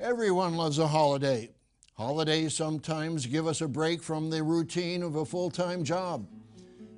Everyone 0.00 0.56
loves 0.56 0.78
a 0.78 0.86
holiday. 0.86 1.50
Holidays 1.94 2.54
sometimes 2.54 3.26
give 3.26 3.48
us 3.48 3.62
a 3.62 3.66
break 3.66 4.00
from 4.00 4.30
the 4.30 4.40
routine 4.44 5.02
of 5.02 5.16
a 5.16 5.24
full 5.24 5.50
time 5.50 5.82
job. 5.82 6.24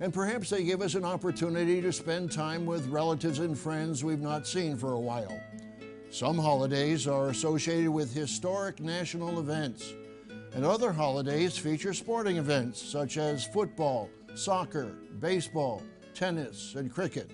And 0.01 0.13
perhaps 0.13 0.51
they 0.51 0.65
give 0.65 0.83
us 0.83 0.95
an 0.95 1.07
opportunity 1.07 1.81
to 1.81 1.95
spend 1.95 2.31
time 2.31 2.67
with 2.67 2.89
relatives 2.89 3.39
and 3.39 3.59
friends 3.59 4.05
we've 4.05 4.21
not 4.21 4.47
seen 4.47 4.77
for 4.77 4.93
a 4.93 5.01
while. 5.01 5.41
Some 6.11 6.37
holidays 6.37 7.07
are 7.07 7.31
associated 7.31 7.89
with 7.89 8.13
historic 8.13 8.81
national 8.81 9.41
events, 9.41 9.95
and 10.53 10.63
other 10.63 10.93
holidays 10.93 11.57
feature 11.57 11.95
sporting 11.95 12.37
events 12.37 12.83
such 12.83 13.17
as 13.17 13.47
football, 13.47 14.11
soccer, 14.35 14.93
baseball, 15.21 15.83
tennis, 16.13 16.75
and 16.75 16.93
cricket. 16.93 17.31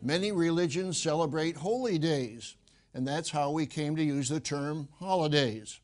Many 0.00 0.32
religions 0.32 0.96
celebrate 0.96 1.58
holy 1.58 1.98
days, 1.98 2.56
and 2.94 3.06
that's 3.06 3.30
how 3.30 3.50
we 3.50 3.66
came 3.66 3.96
to 3.96 4.02
use 4.02 4.28
the 4.28 4.40
term 4.40 4.88
holidays. 4.98 5.80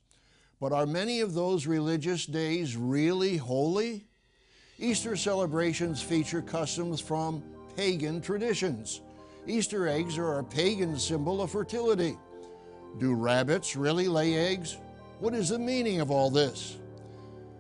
But 0.61 0.73
are 0.73 0.87
many 0.87 1.21
of 1.21 1.35
those 1.35 1.67
religious 1.67 2.27
days 2.27 2.77
really 2.77 3.37
holy? 3.37 4.07
Easter 4.79 5.15
celebrations 5.15 6.03
feature 6.03 6.43
customs 6.43 7.01
from 7.01 7.43
pagan 7.77 8.21
traditions. 8.21 9.03
Easter 9.47 9.87
eggs 9.87 10.17
are 10.17 10.39
a 10.39 10.45
pagan 10.45 10.99
symbol 10.99 11.43
of 11.43 11.51
fertility. 11.51 12.17
Do 12.99 13.15
rabbits 13.15 13.77
really 13.77 14.09
lay 14.09 14.35
eggs? 14.35 14.79
What 15.21 15.35
is 15.35 15.49
the 15.49 15.59
meaning 15.59 16.01
of 16.01 16.11
all 16.11 16.31
this? 16.31 16.79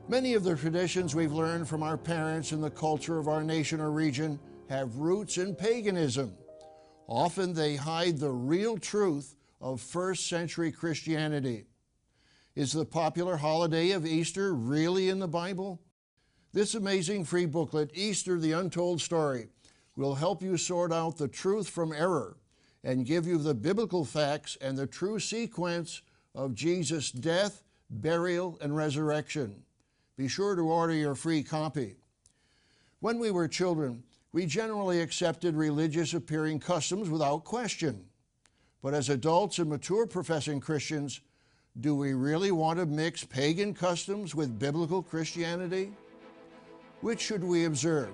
Many 0.09 0.35
of 0.35 0.45
the 0.45 0.55
traditions 0.55 1.15
we've 1.15 1.33
learned 1.33 1.69
from 1.69 1.83
our 1.83 1.97
parents 1.97 2.52
in 2.52 2.61
the 2.61 2.71
culture 2.71 3.19
of 3.19 3.29
our 3.29 3.43
nation 3.43 3.80
or 3.80 3.91
region 3.91 4.38
have 4.69 4.97
roots 4.97 5.38
in 5.38 5.55
paganism. 5.55 6.33
Often 7.07 7.55
they 7.55 7.77
hide 7.77 8.19
the 8.19 8.31
real 8.31 8.79
truth 8.79 9.37
of 9.61 9.81
first 9.81 10.29
century 10.29 10.73
Christianity. 10.73 11.65
Is 12.55 12.73
the 12.73 12.85
popular 12.85 13.37
holiday 13.37 13.91
of 13.91 14.07
Easter 14.07 14.55
really 14.55 15.09
in 15.09 15.19
the 15.19 15.29
Bible? 15.29 15.80
This 16.52 16.74
amazing 16.74 17.24
free 17.24 17.46
booklet, 17.46 17.91
Easter 17.95 18.38
the 18.38 18.52
Untold 18.52 19.01
Story, 19.01 19.49
will 19.96 20.15
help 20.15 20.43
you 20.43 20.57
sort 20.57 20.93
out 20.93 21.16
the 21.16 21.29
truth 21.29 21.69
from 21.69 21.93
error 21.93 22.37
and 22.85 23.07
give 23.07 23.27
you 23.27 23.39
the 23.39 23.55
biblical 23.55 24.05
facts 24.05 24.57
and 24.61 24.77
the 24.77 24.87
true 24.87 25.18
sequence 25.18 26.02
of 26.35 26.55
Jesus' 26.55 27.11
death, 27.11 27.65
burial, 27.91 28.59
and 28.61 28.77
resurrection. 28.77 29.63
Be 30.16 30.29
sure 30.29 30.55
to 30.55 30.63
order 30.63 30.95
your 30.95 31.15
free 31.15 31.43
copy. 31.43 31.96
When 33.01 33.18
we 33.18 33.30
were 33.30 33.49
children, 33.49 34.05
we 34.35 34.46
generally 34.46 35.01
accepted 35.01 35.54
religious 35.54 36.13
appearing 36.13 36.59
customs 36.59 37.09
without 37.09 37.45
question. 37.45 38.04
But 38.82 38.93
as 38.93 39.09
adults 39.09 39.60
and 39.60 39.71
mature 39.71 40.09
professing 40.09 40.59
Christians, 40.59 41.21
do 41.79 41.95
we 41.95 42.15
really 42.15 42.51
want 42.51 42.80
to 42.80 42.87
mix 42.87 43.23
pagan 43.23 43.74
customs 43.74 44.35
with 44.35 44.59
biblical 44.59 45.05
Christianity? 45.05 45.93
Which 47.01 47.21
should 47.21 47.45
we 47.45 47.66
observe, 47.66 48.10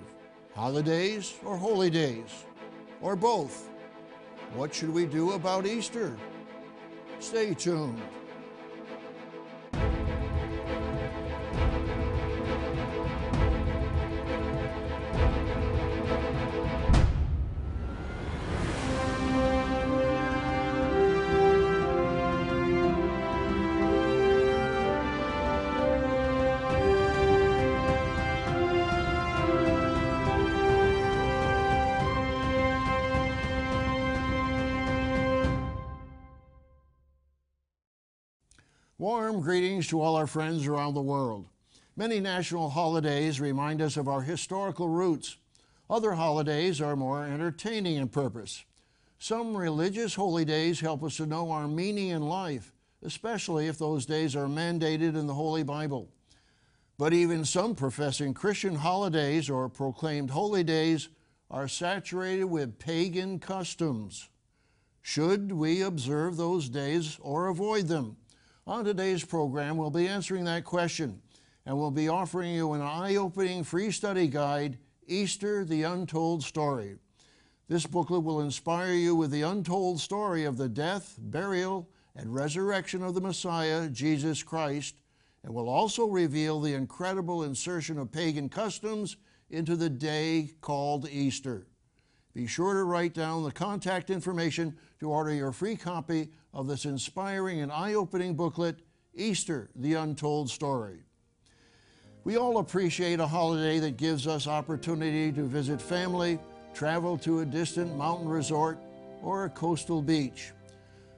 holidays 0.54 1.36
or 1.42 1.56
holy 1.56 1.88
days, 1.88 2.44
or 3.00 3.16
both? 3.16 3.70
What 4.52 4.74
should 4.74 4.90
we 4.90 5.06
do 5.06 5.32
about 5.32 5.66
Easter? 5.66 6.14
Stay 7.18 7.54
tuned. 7.54 7.98
Warm 39.10 39.40
greetings 39.40 39.88
to 39.88 40.00
all 40.00 40.14
our 40.14 40.28
friends 40.28 40.68
around 40.68 40.94
the 40.94 41.02
world. 41.02 41.48
Many 41.96 42.20
national 42.20 42.70
holidays 42.70 43.40
remind 43.40 43.82
us 43.82 43.96
of 43.96 44.06
our 44.06 44.22
historical 44.22 44.88
roots. 44.88 45.36
Other 45.90 46.12
holidays 46.12 46.80
are 46.80 46.94
more 46.94 47.24
entertaining 47.24 47.96
in 47.96 48.06
purpose. 48.06 48.64
Some 49.18 49.56
religious 49.56 50.14
holy 50.14 50.44
days 50.44 50.78
help 50.78 51.02
us 51.02 51.16
to 51.16 51.26
know 51.26 51.50
our 51.50 51.66
meaning 51.66 52.10
in 52.10 52.22
life, 52.22 52.72
especially 53.02 53.66
if 53.66 53.78
those 53.78 54.06
days 54.06 54.36
are 54.36 54.46
mandated 54.46 55.16
in 55.18 55.26
the 55.26 55.34
Holy 55.34 55.64
Bible. 55.64 56.08
But 56.96 57.12
even 57.12 57.44
some 57.44 57.74
professing 57.74 58.32
Christian 58.32 58.76
holidays 58.76 59.50
or 59.50 59.68
proclaimed 59.68 60.30
holy 60.30 60.62
days 60.62 61.08
are 61.50 61.66
saturated 61.66 62.44
with 62.44 62.78
pagan 62.78 63.40
customs. 63.40 64.28
Should 65.02 65.50
we 65.50 65.82
observe 65.82 66.36
those 66.36 66.68
days 66.68 67.18
or 67.20 67.48
avoid 67.48 67.88
them? 67.88 68.16
On 68.70 68.84
today's 68.84 69.24
program, 69.24 69.76
we'll 69.76 69.90
be 69.90 70.06
answering 70.06 70.44
that 70.44 70.62
question 70.62 71.20
and 71.66 71.76
we'll 71.76 71.90
be 71.90 72.08
offering 72.08 72.54
you 72.54 72.72
an 72.74 72.80
eye 72.80 73.16
opening 73.16 73.64
free 73.64 73.90
study 73.90 74.28
guide 74.28 74.78
Easter 75.08 75.64
the 75.64 75.82
Untold 75.82 76.44
Story. 76.44 76.94
This 77.66 77.84
booklet 77.84 78.22
will 78.22 78.42
inspire 78.42 78.92
you 78.92 79.16
with 79.16 79.32
the 79.32 79.42
untold 79.42 79.98
story 79.98 80.44
of 80.44 80.56
the 80.56 80.68
death, 80.68 81.16
burial, 81.18 81.88
and 82.14 82.32
resurrection 82.32 83.02
of 83.02 83.14
the 83.14 83.20
Messiah, 83.20 83.88
Jesus 83.88 84.44
Christ, 84.44 84.94
and 85.42 85.52
will 85.52 85.68
also 85.68 86.06
reveal 86.06 86.60
the 86.60 86.74
incredible 86.74 87.42
insertion 87.42 87.98
of 87.98 88.12
pagan 88.12 88.48
customs 88.48 89.16
into 89.50 89.74
the 89.74 89.90
day 89.90 90.48
called 90.60 91.08
Easter. 91.10 91.66
Be 92.34 92.46
sure 92.46 92.74
to 92.74 92.84
write 92.84 93.14
down 93.14 93.42
the 93.42 93.50
contact 93.50 94.10
information 94.10 94.76
to 95.00 95.10
order 95.10 95.34
your 95.34 95.50
free 95.50 95.74
copy 95.74 96.28
of 96.52 96.66
this 96.66 96.84
inspiring 96.84 97.60
and 97.60 97.70
eye 97.70 97.94
opening 97.94 98.34
booklet, 98.34 98.76
Easter 99.14 99.70
The 99.76 99.94
Untold 99.94 100.50
Story. 100.50 100.98
We 102.24 102.36
all 102.36 102.58
appreciate 102.58 103.20
a 103.20 103.26
holiday 103.26 103.78
that 103.78 103.96
gives 103.96 104.26
us 104.26 104.46
opportunity 104.46 105.32
to 105.32 105.42
visit 105.42 105.80
family, 105.80 106.38
travel 106.74 107.16
to 107.18 107.40
a 107.40 107.44
distant 107.44 107.96
mountain 107.96 108.28
resort, 108.28 108.78
or 109.22 109.44
a 109.44 109.50
coastal 109.50 110.02
beach. 110.02 110.52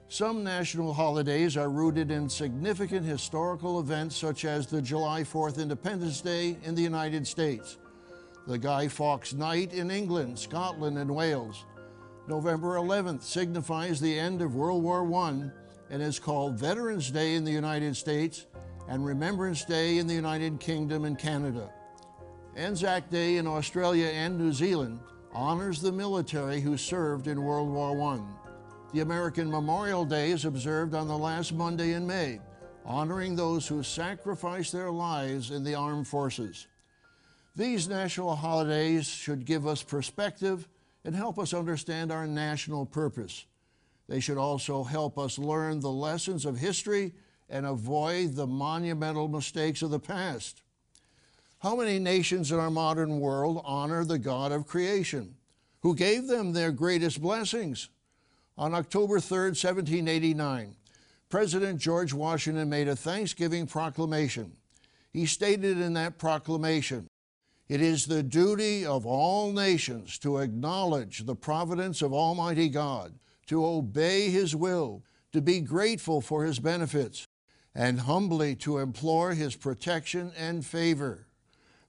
Some 0.07 0.43
national 0.43 0.93
holidays 0.93 1.57
are 1.57 1.69
rooted 1.69 2.11
in 2.11 2.29
significant 2.29 3.05
historical 3.05 3.79
events 3.79 4.15
such 4.15 4.45
as 4.45 4.67
the 4.67 4.81
July 4.81 5.23
4th 5.23 5.57
Independence 5.57 6.21
Day 6.21 6.57
in 6.63 6.75
the 6.75 6.81
United 6.81 7.25
States, 7.25 7.77
the 8.45 8.57
Guy 8.57 8.87
Fawkes 8.87 9.33
Night 9.33 9.73
in 9.73 9.89
England, 9.89 10.37
Scotland, 10.37 10.97
and 10.99 11.13
Wales, 11.13 11.65
November 12.25 12.75
11th 12.75 13.21
signifies 13.21 13.99
the 13.99 14.17
end 14.17 14.41
of 14.41 14.55
World 14.55 14.81
War 14.81 15.03
I 15.13 15.51
and 15.89 16.01
is 16.01 16.19
called 16.19 16.57
Veterans 16.57 17.11
Day 17.11 17.35
in 17.35 17.43
the 17.43 17.51
United 17.51 17.97
States 17.97 18.45
and 18.87 19.05
Remembrance 19.05 19.65
Day 19.65 19.97
in 19.97 20.07
the 20.07 20.13
United 20.13 20.59
Kingdom 20.61 21.03
and 21.03 21.19
Canada. 21.19 21.69
Anzac 22.55 23.09
Day 23.09 23.37
in 23.37 23.45
Australia 23.45 24.07
and 24.07 24.37
New 24.37 24.53
Zealand 24.53 25.01
honors 25.33 25.81
the 25.81 25.91
military 25.91 26.61
who 26.61 26.77
served 26.77 27.27
in 27.27 27.43
World 27.43 27.69
War 27.69 27.99
I. 28.13 28.21
The 28.93 29.01
American 29.01 29.51
Memorial 29.51 30.05
Day 30.05 30.31
is 30.31 30.45
observed 30.45 30.95
on 30.95 31.09
the 31.09 31.17
last 31.17 31.53
Monday 31.53 31.91
in 31.91 32.07
May, 32.07 32.39
honoring 32.85 33.35
those 33.35 33.67
who 33.67 33.83
sacrificed 33.83 34.71
their 34.71 34.91
lives 34.91 35.51
in 35.51 35.63
the 35.65 35.75
armed 35.75 36.07
forces. 36.07 36.67
These 37.55 37.89
national 37.89 38.35
holidays 38.35 39.07
should 39.07 39.45
give 39.45 39.67
us 39.67 39.83
perspective 39.83 40.69
and 41.05 41.15
help 41.15 41.37
us 41.37 41.53
understand 41.53 42.11
our 42.11 42.27
national 42.27 42.85
purpose. 42.85 43.45
They 44.07 44.19
should 44.19 44.37
also 44.37 44.83
help 44.83 45.17
us 45.17 45.37
learn 45.39 45.79
the 45.79 45.91
lessons 45.91 46.45
of 46.45 46.57
history 46.57 47.13
and 47.49 47.65
avoid 47.65 48.35
the 48.35 48.47
monumental 48.47 49.27
mistakes 49.27 49.81
of 49.81 49.91
the 49.91 49.99
past. 49.99 50.61
How 51.59 51.75
many 51.75 51.99
nations 51.99 52.51
in 52.51 52.59
our 52.59 52.71
modern 52.71 53.19
world 53.19 53.61
honor 53.63 54.03
the 54.03 54.17
God 54.17 54.51
of 54.51 54.67
creation, 54.67 55.35
who 55.81 55.95
gave 55.95 56.27
them 56.27 56.51
their 56.51 56.71
greatest 56.71 57.21
blessings? 57.21 57.89
On 58.57 58.73
October 58.73 59.19
3, 59.19 59.49
1789, 59.49 60.75
President 61.29 61.79
George 61.79 62.13
Washington 62.13 62.69
made 62.69 62.87
a 62.87 62.95
Thanksgiving 62.95 63.65
proclamation. 63.65 64.51
He 65.11 65.25
stated 65.25 65.79
in 65.79 65.93
that 65.93 66.17
proclamation, 66.17 67.07
it 67.69 67.81
is 67.81 68.05
the 68.05 68.23
duty 68.23 68.85
of 68.85 69.05
all 69.05 69.51
nations 69.51 70.17
to 70.19 70.37
acknowledge 70.37 71.25
the 71.25 71.35
providence 71.35 72.01
of 72.01 72.13
Almighty 72.13 72.69
God, 72.69 73.13
to 73.47 73.65
obey 73.65 74.29
His 74.29 74.55
will, 74.55 75.03
to 75.31 75.41
be 75.41 75.59
grateful 75.61 76.21
for 76.21 76.43
His 76.45 76.59
benefits, 76.59 77.25
and 77.73 78.01
humbly 78.01 78.55
to 78.57 78.77
implore 78.77 79.33
His 79.33 79.55
protection 79.55 80.31
and 80.37 80.65
favor. 80.65 81.27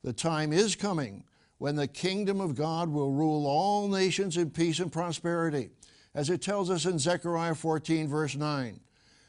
The 0.03 0.13
time 0.13 0.53
is 0.53 0.77
coming 0.77 1.25
when 1.59 1.77
the 1.77 1.87
kingdom 1.87 2.41
of 2.41 2.55
God 2.55 2.89
will 2.89 3.13
rule 3.13 3.47
all 3.47 3.89
nations 3.89 4.37
in 4.37 4.51
peace 4.51 4.79
and 4.79 4.93
prosperity, 4.93 5.71
as 6.15 6.31
it 6.31 6.43
tells 6.43 6.71
us 6.71 6.85
in 6.85 6.99
Zechariah 6.99 7.55
14, 7.55 8.09
verse 8.09 8.37
9. 8.37 8.81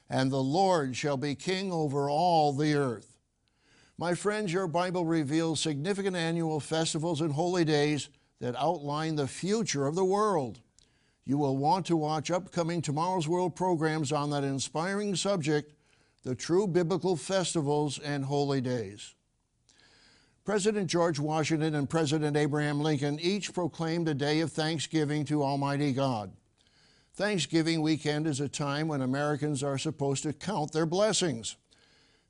and 0.09 0.31
the 0.31 0.43
Lord 0.43 0.95
shall 0.95 1.17
be 1.17 1.35
king 1.35 1.71
over 1.71 2.09
all 2.09 2.53
the 2.53 2.75
earth. 2.75 3.14
My 3.97 4.13
friends, 4.13 4.51
your 4.51 4.67
Bible 4.67 5.05
reveals 5.05 5.61
significant 5.61 6.17
annual 6.17 6.59
festivals 6.59 7.21
and 7.21 7.31
holy 7.31 7.63
days 7.63 8.09
that 8.41 8.55
outline 8.57 9.15
the 9.15 9.27
future 9.27 9.87
of 9.87 9.95
the 9.95 10.03
world. 10.03 10.59
You 11.23 11.37
will 11.37 11.55
want 11.55 11.85
to 11.87 11.95
watch 11.95 12.29
upcoming 12.29 12.81
Tomorrow's 12.81 13.27
World 13.27 13.55
programs 13.55 14.11
on 14.11 14.29
that 14.31 14.43
inspiring 14.43 15.15
subject, 15.15 15.73
the 16.23 16.35
true 16.35 16.67
biblical 16.67 17.15
festivals 17.15 17.97
and 17.99 18.25
holy 18.25 18.59
days. 18.59 19.15
President 20.43 20.87
George 20.87 21.17
Washington 21.17 21.73
and 21.73 21.89
President 21.89 22.35
Abraham 22.35 22.81
Lincoln 22.81 23.17
each 23.19 23.53
proclaimed 23.53 24.09
a 24.09 24.13
day 24.13 24.41
of 24.41 24.51
thanksgiving 24.51 25.23
to 25.25 25.41
Almighty 25.41 25.93
God. 25.93 26.33
Thanksgiving 27.13 27.81
weekend 27.81 28.27
is 28.27 28.41
a 28.41 28.49
time 28.49 28.89
when 28.89 29.01
Americans 29.01 29.63
are 29.63 29.77
supposed 29.77 30.21
to 30.23 30.33
count 30.33 30.73
their 30.73 30.85
blessings. 30.85 31.55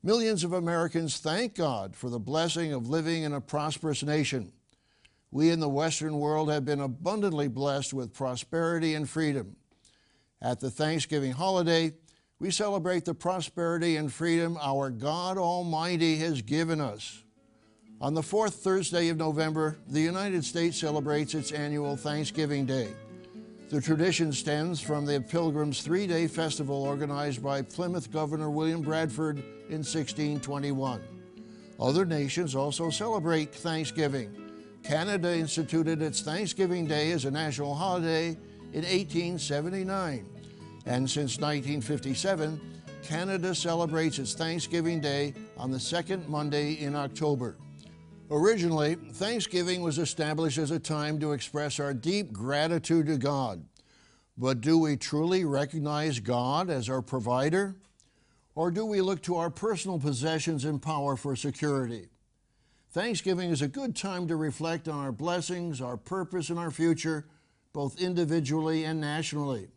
Millions 0.06 0.44
of 0.44 0.54
Americans 0.54 1.18
thank 1.18 1.56
God 1.56 1.96
for 1.96 2.12
the 2.12 2.20
blessing 2.20 2.72
of 2.74 2.88
living 2.88 3.24
in 3.24 3.34
a 3.34 3.42
prosperous 3.42 4.04
nation. 4.04 4.52
We 5.32 5.50
in 5.50 5.60
the 5.60 5.68
Western 5.68 6.20
world 6.20 6.52
have 6.52 6.64
been 6.64 6.80
abundantly 6.80 7.48
blessed 7.48 7.92
with 7.92 8.14
prosperity 8.14 8.94
and 8.94 9.10
freedom. 9.10 9.56
At 10.40 10.60
the 10.60 10.70
Thanksgiving 10.70 11.32
holiday, 11.32 11.94
we 12.38 12.52
celebrate 12.52 13.06
the 13.06 13.16
prosperity 13.16 13.96
and 13.96 14.14
freedom 14.14 14.60
our 14.62 14.92
God 14.92 15.40
Almighty 15.40 16.18
has 16.18 16.44
given 16.44 16.80
us. 16.80 17.24
On 18.00 18.14
the 18.14 18.22
fourth 18.22 18.58
Thursday 18.58 19.10
of 19.10 19.18
November, 19.18 19.80
the 19.88 20.02
United 20.02 20.46
States 20.46 20.78
celebrates 20.78 21.34
its 21.34 21.52
annual 21.52 21.98
Thanksgiving 21.98 22.68
Day. 22.68 22.90
The 23.68 23.82
tradition 23.82 24.32
stems 24.32 24.80
from 24.80 25.08
the 25.08 25.20
Pilgrims' 25.22 25.82
three 25.82 26.06
day 26.06 26.28
festival 26.28 26.84
organized 26.84 27.42
by 27.42 27.64
Plymouth 27.64 28.12
Governor 28.12 28.52
William 28.52 28.82
Bradford 28.82 29.40
in 29.40 29.82
1621. 29.82 31.02
Other 31.80 32.06
nations 32.06 32.56
also 32.56 32.92
celebrate 32.92 33.56
Thanksgiving. 33.56 34.36
Canada 34.84 35.36
instituted 35.36 36.04
its 36.04 36.22
Thanksgiving 36.22 36.86
Day 36.86 37.12
as 37.12 37.26
a 37.26 37.32
national 37.32 37.74
holiday 37.74 38.38
in 38.74 38.84
1879. 38.84 40.28
And 40.86 41.10
since 41.10 41.40
1957, 41.40 42.62
Canada 43.02 43.56
celebrates 43.56 44.20
its 44.20 44.36
Thanksgiving 44.36 45.02
Day 45.02 45.34
on 45.58 45.72
the 45.72 45.80
second 45.80 46.30
Monday 46.30 46.74
in 46.74 46.96
October. 46.96 47.58
Originally, 48.32 48.96
Thanksgiving 48.96 49.82
was 49.82 50.00
established 50.00 50.58
as 50.58 50.72
a 50.72 50.80
time 50.80 51.20
to 51.20 51.34
express 51.34 51.80
our 51.80 51.94
deep 51.94 52.34
gratitude 52.34 53.06
to 53.06 53.18
God. 53.18 53.64
But 54.38 54.62
do 54.62 54.80
we 54.80 54.98
truly 54.98 55.46
recognize 55.46 56.20
God 56.20 56.70
as 56.70 56.90
our 56.90 57.04
provider? 57.04 57.76
Or 58.56 58.72
do 58.72 58.84
we 58.86 59.02
look 59.02 59.22
to 59.24 59.36
our 59.36 59.52
personal 59.52 60.00
possessions 60.00 60.66
and 60.66 60.82
power 60.82 61.16
for 61.16 61.36
security? 61.36 62.08
Thanksgiving 62.90 63.52
is 63.52 63.62
a 63.62 63.68
good 63.68 63.96
time 63.96 64.28
to 64.28 64.36
reflect 64.36 64.88
on 64.88 65.00
our 65.00 65.12
blessings, 65.12 65.80
our 65.80 65.98
purpose, 65.98 66.50
and 66.50 66.58
our 66.58 66.72
future, 66.72 67.28
both 67.74 68.02
individually 68.02 68.86
and 68.86 69.00
nationally. 69.00 69.68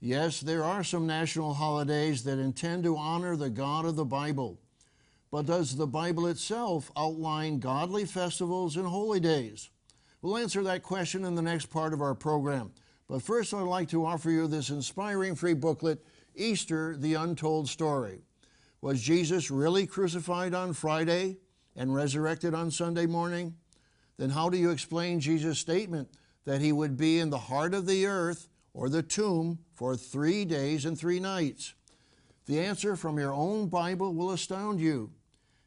Yes, 0.00 0.40
there 0.40 0.64
are 0.64 0.84
some 0.84 1.06
national 1.06 1.54
holidays 1.54 2.24
that 2.24 2.38
intend 2.38 2.84
to 2.84 2.96
honor 2.96 3.36
the 3.36 3.50
God 3.50 3.84
of 3.84 3.96
the 3.96 4.04
Bible. 4.04 4.58
But 5.34 5.46
does 5.46 5.74
the 5.74 5.88
Bible 5.88 6.28
itself 6.28 6.92
outline 6.96 7.58
godly 7.58 8.04
festivals 8.04 8.76
and 8.76 8.86
holy 8.86 9.18
days? 9.18 9.68
We'll 10.22 10.36
answer 10.36 10.62
that 10.62 10.84
question 10.84 11.24
in 11.24 11.34
the 11.34 11.42
next 11.42 11.70
part 11.70 11.92
of 11.92 12.00
our 12.00 12.14
program. 12.14 12.70
But 13.08 13.20
first, 13.20 13.52
I'd 13.52 13.62
like 13.62 13.88
to 13.88 14.06
offer 14.06 14.30
you 14.30 14.46
this 14.46 14.70
inspiring 14.70 15.34
free 15.34 15.54
booklet, 15.54 16.04
Easter, 16.36 16.96
the 16.96 17.14
Untold 17.14 17.68
Story. 17.68 18.20
Was 18.80 19.02
Jesus 19.02 19.50
really 19.50 19.88
crucified 19.88 20.54
on 20.54 20.72
Friday 20.72 21.38
and 21.74 21.92
resurrected 21.92 22.54
on 22.54 22.70
Sunday 22.70 23.06
morning? 23.06 23.56
Then 24.18 24.30
how 24.30 24.48
do 24.50 24.56
you 24.56 24.70
explain 24.70 25.18
Jesus' 25.18 25.58
statement 25.58 26.10
that 26.44 26.60
he 26.60 26.70
would 26.70 26.96
be 26.96 27.18
in 27.18 27.30
the 27.30 27.38
heart 27.38 27.74
of 27.74 27.86
the 27.86 28.06
earth 28.06 28.46
or 28.72 28.88
the 28.88 29.02
tomb 29.02 29.58
for 29.72 29.96
three 29.96 30.44
days 30.44 30.84
and 30.84 30.96
three 30.96 31.18
nights? 31.18 31.74
The 32.46 32.60
answer 32.60 32.94
from 32.94 33.18
your 33.18 33.32
own 33.32 33.66
Bible 33.66 34.14
will 34.14 34.30
astound 34.30 34.78
you. 34.78 35.10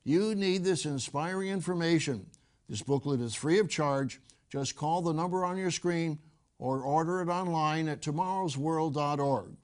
You 0.07 0.36
need 0.36 0.63
this 0.63 0.86
inspiring 0.86 1.50
information. 1.50 2.27
This 2.69 2.81
booklet 2.81 3.19
is 3.19 3.36
free 3.36 3.59
of 3.59 3.68
charge. 3.68 4.21
Just 4.50 4.77
call 4.77 5.01
the 5.01 5.12
number 5.12 5.44
on 5.44 5.57
your 5.57 5.69
screen 5.69 6.19
or 6.59 6.80
order 6.80 7.21
it 7.21 7.27
online 7.27 7.89
at 7.89 8.01
tomorrowsworld.org. 8.01 9.57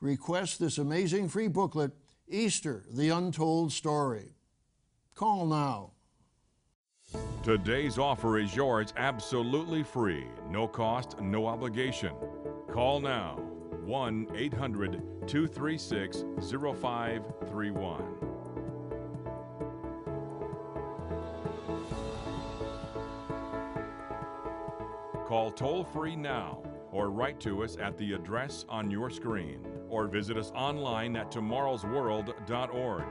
Request 0.00 0.60
this 0.60 0.78
amazing 0.78 1.28
free 1.28 1.48
booklet, 1.48 1.90
Easter, 2.28 2.84
the 2.92 3.08
Untold 3.08 3.72
Story. 3.72 4.36
Call 5.16 5.46
now. 5.46 5.90
Today's 7.42 7.98
offer 7.98 8.38
is 8.38 8.54
yours 8.54 8.94
absolutely 8.96 9.82
free, 9.82 10.26
no 10.48 10.68
cost, 10.68 11.20
no 11.20 11.44
obligation. 11.44 12.12
Call 12.70 13.00
now 13.00 13.34
1 13.84 14.28
800 14.36 14.92
236 15.26 16.24
0531. 16.40 18.27
Call 25.28 25.50
toll 25.50 25.84
free 25.84 26.16
now 26.16 26.62
or 26.90 27.10
write 27.10 27.38
to 27.40 27.62
us 27.62 27.76
at 27.76 27.98
the 27.98 28.14
address 28.14 28.64
on 28.70 28.90
your 28.90 29.10
screen 29.10 29.60
or 29.90 30.06
visit 30.06 30.38
us 30.38 30.50
online 30.54 31.16
at 31.16 31.30
tomorrowsworld.org. 31.30 33.04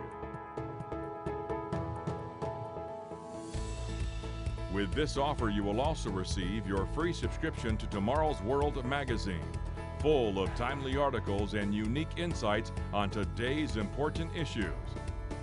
With 4.74 4.92
this 4.96 5.16
offer, 5.16 5.52
you 5.52 5.62
will 5.62 5.80
also 5.80 6.10
receive 6.10 6.66
your 6.66 6.88
free 6.88 7.14
subscription 7.14 7.78
to 7.78 7.86
Tomorrow's 7.86 8.42
World 8.42 8.84
magazine, 8.84 9.52
full 10.00 10.40
of 10.40 10.52
timely 10.56 10.98
articles 10.98 11.54
and 11.54 11.72
unique 11.72 12.18
insights 12.18 12.72
on 12.94 13.12
today's 13.12 13.78
important 13.78 14.36
issues. 14.36 14.74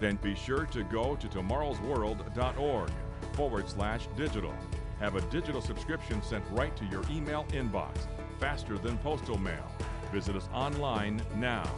Then 0.00 0.16
be 0.16 0.34
sure 0.34 0.66
to 0.66 0.82
go 0.82 1.14
to 1.14 1.28
tomorrowsworld.org 1.28 2.90
forward 3.34 3.68
slash 3.68 4.08
digital 4.16 4.52
have 5.04 5.16
a 5.16 5.20
digital 5.30 5.60
subscription 5.60 6.22
sent 6.22 6.42
right 6.52 6.74
to 6.78 6.84
your 6.86 7.02
email 7.10 7.44
inbox, 7.50 8.06
faster 8.40 8.78
than 8.78 8.96
postal 8.98 9.36
mail. 9.36 9.70
Visit 10.10 10.34
us 10.34 10.48
online 10.50 11.20
now. 11.36 11.70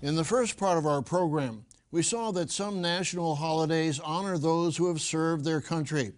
In 0.00 0.14
the 0.14 0.22
first 0.22 0.56
part 0.56 0.78
of 0.78 0.86
our 0.86 1.02
program, 1.02 1.64
we 1.90 2.04
saw 2.04 2.30
that 2.30 2.52
some 2.52 2.80
national 2.80 3.34
holidays 3.34 3.98
honor 3.98 4.38
those 4.38 4.76
who 4.76 4.86
have 4.86 5.00
served 5.00 5.44
their 5.44 5.60
country. 5.60 6.12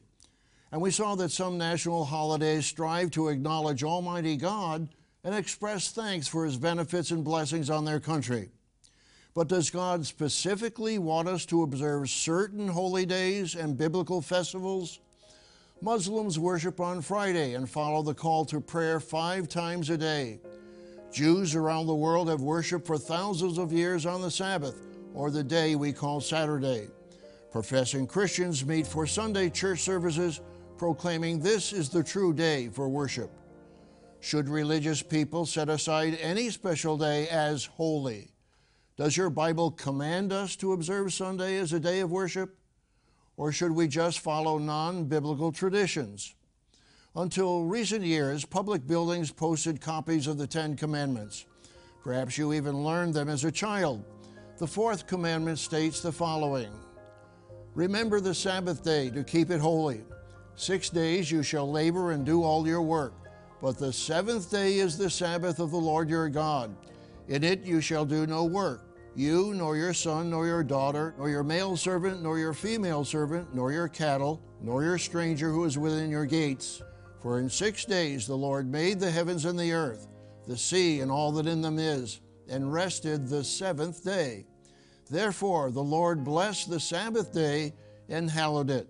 And 0.71 0.83
we 0.83 0.90
saw 0.90 1.14
that 1.14 1.30
some 1.30 1.56
national 1.56 2.04
holidays 2.04 2.66
strive 2.66 3.11
to 3.12 3.28
acknowledge 3.28 3.83
Almighty 3.83 4.37
God 4.37 4.90
and 5.25 5.35
express 5.35 5.90
thanks 5.90 6.28
for 6.28 6.45
His 6.45 6.59
benefits 6.59 7.11
and 7.11 7.25
blessings 7.25 7.71
on 7.71 7.87
their 7.87 8.00
country. 8.00 8.50
But 9.40 9.49
does 9.49 9.70
God 9.70 10.04
specifically 10.04 10.99
want 10.99 11.26
us 11.26 11.47
to 11.47 11.62
observe 11.62 12.11
certain 12.11 12.68
holy 12.68 13.06
days 13.06 13.54
and 13.54 13.75
biblical 13.75 14.20
festivals? 14.20 15.00
Muslims 15.80 16.38
worship 16.38 16.78
on 16.78 17.00
Friday 17.00 17.54
and 17.54 17.66
follow 17.66 18.02
the 18.02 18.12
call 18.12 18.44
to 18.44 18.61
prayer 18.61 19.00
five 19.00 19.49
times 19.49 19.88
a 19.88 19.97
day. 19.97 20.40
Jews 21.11 21.54
around 21.54 21.87
the 21.87 21.94
world 21.94 22.28
have 22.28 22.42
worshiped 22.42 22.87
for 22.87 22.99
thousands 22.99 23.56
of 23.56 23.73
years 23.73 24.04
on 24.04 24.20
the 24.20 24.30
Sabbath, 24.30 24.78
or 25.14 25.30
the 25.30 25.42
day 25.42 25.75
we 25.75 25.90
call 25.90 26.20
Saturday. 26.20 26.88
Professing 27.50 28.06
Christians 28.06 28.66
meet 28.66 28.87
for 28.87 29.06
Sunday 29.06 29.49
church 29.49 29.80
services, 29.80 30.42
proclaiming 30.76 31.40
this 31.40 31.73
is 31.73 31.88
the 31.88 32.04
true 32.04 32.35
day 32.35 32.68
for 32.68 32.90
worship. 32.90 33.30
Should 34.20 34.50
religious 34.50 35.02
people 35.02 35.47
set 35.47 35.70
aside 35.70 36.18
any 36.20 36.50
special 36.50 36.99
day 36.99 37.26
as 37.28 37.64
holy? 37.64 38.29
Does 39.00 39.16
your 39.16 39.30
Bible 39.30 39.71
command 39.71 40.30
us 40.30 40.57
to 40.57 40.75
observe 40.75 41.14
Sunday 41.14 41.57
as 41.57 41.73
a 41.73 41.80
day 41.80 42.00
of 42.00 42.11
worship? 42.11 42.59
Or 43.38 43.50
should 43.50 43.73
we 43.73 43.88
just 43.88 44.21
follow 44.21 44.59
non 44.59 45.07
biblical 45.07 45.52
traditions? 45.52 46.35
Until 47.16 47.64
recent 47.64 48.04
years, 48.04 48.45
public 48.45 48.87
buildings 48.87 49.30
posted 49.30 49.80
copies 49.80 50.26
of 50.26 50.37
the 50.37 50.47
Ten 50.47 50.76
Commandments. 50.76 51.47
Perhaps 52.04 52.37
you 52.37 52.52
even 52.52 52.85
learned 52.85 53.14
them 53.14 53.30
as 53.30 53.45
a 53.45 53.50
child. 53.50 54.04
The 54.59 54.66
fourth 54.66 55.07
commandment 55.07 55.59
states 55.59 56.02
the 56.02 56.12
following 56.12 56.71
Remember 57.75 58.21
the 58.21 58.35
Sabbath 58.35 58.85
day 58.85 59.09
to 59.12 59.25
keep 59.25 59.49
it 59.49 59.61
holy. 59.61 60.02
Six 60.57 60.90
days 60.90 61.33
you 61.33 61.42
shall 61.42 61.73
labor 61.73 62.11
and 62.11 62.26
do 62.26 62.42
all 62.42 62.66
your 62.66 62.83
work, 62.83 63.14
but 63.62 63.78
the 63.78 63.95
seventh 63.95 64.50
day 64.50 64.75
is 64.75 64.99
the 64.99 65.09
Sabbath 65.09 65.59
of 65.59 65.71
the 65.71 65.78
Lord 65.78 66.11
your 66.11 66.28
God. 66.28 66.76
In 67.28 67.42
it 67.42 67.62
you 67.64 67.80
shall 67.80 68.04
do 68.04 68.26
no 68.26 68.45
work 68.45 68.88
you, 69.17 69.55
nor 69.55 69.76
your 69.76 69.93
son, 69.93 70.31
nor 70.31 70.47
your 70.47 70.62
daughter, 70.62 71.14
nor 71.19 71.29
your 71.29 71.43
male 71.43 71.76
servant, 71.76 72.23
nor 72.23 72.38
your 72.38 72.52
female 72.52 73.05
servant, 73.05 73.55
nor 73.55 73.73
your 73.73 73.88
cattle, 73.88 74.43
nor 74.62 74.83
your 74.83 74.99
stranger 74.99 75.50
who 75.50 75.64
is 75.64 75.79
within 75.79 76.11
your 76.11 76.26
gates. 76.26 76.83
For 77.21 77.38
in 77.38 77.49
six 77.49 77.85
days 77.85 78.26
the 78.26 78.37
Lord 78.37 78.71
made 78.71 79.00
the 79.00 79.11
heavens 79.11 79.45
and 79.45 79.59
the 79.59 79.73
earth, 79.73 80.09
the 80.47 80.57
sea 80.57 81.00
and 81.00 81.11
all 81.11 81.33
that 81.33 81.47
in 81.47 81.61
them 81.61 81.79
is, 81.79 82.21
and 82.49 82.73
rested 82.73 83.29
the 83.29 83.45
seventh 83.45 84.05
day. 84.05 84.47
Therefore 85.11 85.71
the 85.71 85.83
Lord 85.83 86.25
blessed 86.25 86.71
the 86.71 86.81
Sabbath 86.81 87.33
day 87.33 87.75
and 88.09 88.31
hallowed 88.31 88.71
it. 88.71 88.88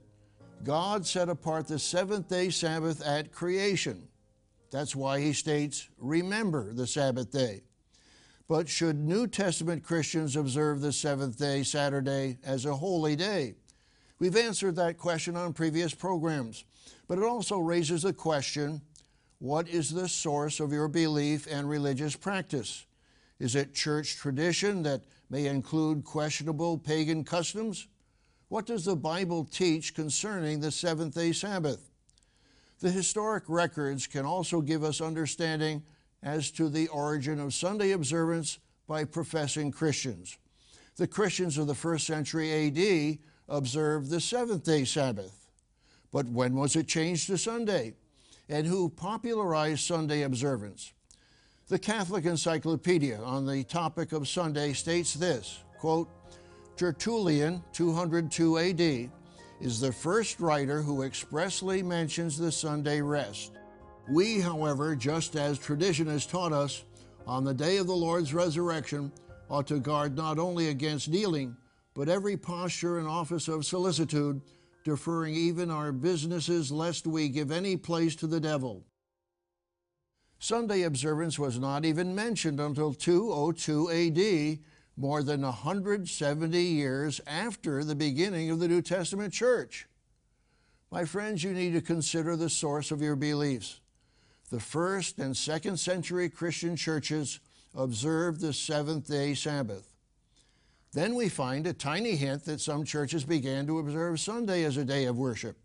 God 0.62 1.07
set 1.07 1.29
apart 1.29 1.67
the 1.67 1.79
seventh 1.79 2.29
day 2.29 2.50
Sabbath 2.50 3.05
at 3.05 3.33
creation. 3.33 4.09
That's 4.71 4.95
why 4.95 5.21
he 5.21 5.33
states, 5.33 5.89
Remember 5.99 6.73
the 6.73 6.87
Sabbath 6.87 7.31
day. 7.31 7.62
But 8.50 8.69
should 8.69 8.99
New 8.99 9.28
Testament 9.28 9.85
Christians 9.85 10.35
observe 10.35 10.80
the 10.80 10.92
seventh 10.92 11.38
day, 11.38 11.62
Saturday, 11.62 12.38
as 12.42 12.64
a 12.64 12.75
holy 12.75 13.14
day? 13.14 13.54
We've 14.19 14.37
answered 14.37 14.75
that 14.75 14.99
question 14.99 15.37
on 15.37 15.52
previous 15.52 15.95
programs, 15.95 16.64
but 17.07 17.19
it 17.19 17.23
also 17.23 17.59
raises 17.59 18.02
the 18.02 18.12
question 18.12 18.80
what 19.38 19.69
is 19.69 19.90
the 19.90 20.09
source 20.09 20.59
of 20.59 20.73
your 20.73 20.88
belief 20.88 21.47
and 21.49 21.71
religious 21.71 22.16
practice? 22.16 22.87
Is 23.38 23.54
it 23.54 23.73
church 23.73 24.16
tradition 24.16 24.83
that 24.83 25.04
may 25.30 25.47
include 25.47 26.02
questionable 26.02 26.76
pagan 26.76 27.23
customs? 27.23 27.87
What 28.49 28.66
does 28.66 28.85
the 28.85 28.97
Bible 28.97 29.45
teach 29.45 29.95
concerning 29.95 30.59
the 30.59 30.73
seventh 30.73 31.14
day 31.14 31.30
Sabbath? 31.30 31.88
The 32.80 32.90
historic 32.90 33.45
records 33.47 34.09
can 34.09 34.26
also 34.26 34.61
give 34.61 34.83
us 34.83 35.00
understanding 35.00 35.85
as 36.23 36.50
to 36.53 36.69
the 36.69 36.89
origin 36.89 37.41
of 37.41 37.55
Sunday 37.55 37.93
observance 37.93 38.59
by 38.87 39.05
professing 39.05 39.71
Christians. 39.71 40.37
The 40.97 41.07
Christians 41.07 41.57
of 41.59 41.67
the 41.67 41.75
first 41.75 42.07
century 42.07 42.53
AD 42.53 43.19
observed 43.49 44.11
the 44.11 44.21
seventh 44.21 44.65
day 44.65 44.85
Sabbath. 44.85 45.49
But 46.12 46.27
when 46.27 46.55
was 46.55 46.77
it 46.77 46.89
changed 46.89 47.29
to 47.29 47.39
Sunday? 47.39 47.95
And 48.49 48.67
who 48.67 48.89
popularized 48.89 49.87
Sunday 49.87 50.23
observance? 50.23 50.93
The 51.69 51.79
Catholic 51.79 52.25
Encyclopedia 52.25 53.23
on 53.23 53.47
the 53.47 53.62
topic 53.62 54.12
of 54.12 54.27
Sunday 54.27 54.73
states 54.73 55.15
this 55.15 55.61
quote, 55.79 56.09
Tertullian, 56.77 57.62
202 57.73 58.59
AD, 58.59 59.11
is 59.61 59.81
the 59.81 59.93
first 59.93 60.41
writer 60.41 60.83
who 60.83 61.03
expressly 61.03 61.83
mentions 61.83 62.37
the 62.37 62.50
Sunday 62.50 63.00
rest. 63.00 63.53
We, 64.11 64.40
however, 64.40 64.97
just 64.97 65.37
as 65.37 65.57
tradition 65.57 66.09
has 66.09 66.26
taught 66.26 66.52
us, 66.52 66.83
on 67.29 67.45
the 67.45 67.55
day 67.55 67.76
of 67.76 67.87
the 67.87 67.95
Lord's 67.95 68.35
resurrection, 68.35 69.12
ought 69.49 69.69
to 69.69 69.79
guard 69.79 70.17
not 70.17 70.37
only 70.37 70.69
against 70.69 71.09
kneeling, 71.09 71.57
but 71.95 72.09
every 72.09 72.37
posture 72.37 72.99
and 72.99 73.07
office 73.07 73.47
of 73.47 73.64
solicitude, 73.64 74.40
deferring 74.83 75.37
even 75.37 75.71
our 75.71 75.93
businesses 75.93 76.73
lest 76.73 77.07
we 77.07 77.29
give 77.29 77.52
any 77.52 77.76
place 77.76 78.17
to 78.17 78.26
the 78.26 78.40
devil. 78.40 78.85
Sunday 80.40 80.83
observance 80.83 81.38
was 81.38 81.61
not 81.61 81.85
even 81.85 82.12
mentioned 82.12 82.59
until 82.59 82.93
202 82.93 83.90
AD, 83.90 84.59
more 84.97 85.23
than 85.23 85.43
170 85.43 86.61
years 86.61 87.21
after 87.29 87.85
the 87.85 87.95
beginning 87.95 88.50
of 88.50 88.59
the 88.59 88.67
New 88.67 88.83
Testament 88.83 89.33
church. 89.33 89.87
My 90.90 91.05
friends, 91.05 91.45
you 91.45 91.52
need 91.52 91.75
to 91.75 91.81
consider 91.81 92.35
the 92.35 92.50
source 92.50 92.90
of 92.90 93.00
your 93.00 93.14
beliefs. 93.14 93.81
The 94.50 94.61
first 94.61 95.19
and 95.19 95.37
second 95.37 95.78
century 95.78 96.28
Christian 96.28 96.75
churches 96.75 97.38
observed 97.75 98.40
the 98.40 98.52
seventh 98.52 99.07
day 99.07 99.35
Sabbath. 99.35 99.95
Then 100.92 101.14
we 101.14 101.28
find 101.28 101.69
a 101.69 101.73
tiny 101.73 102.16
hint 102.16 102.45
that 102.47 102.61
some 102.61 102.85
churches 102.85 103.25
began 103.25 103.66
to 103.69 103.78
observe 103.78 104.19
Sunday 104.19 104.64
as 104.64 104.76
a 104.76 104.85
day 104.85 105.04
of 105.04 105.16
worship. 105.16 105.57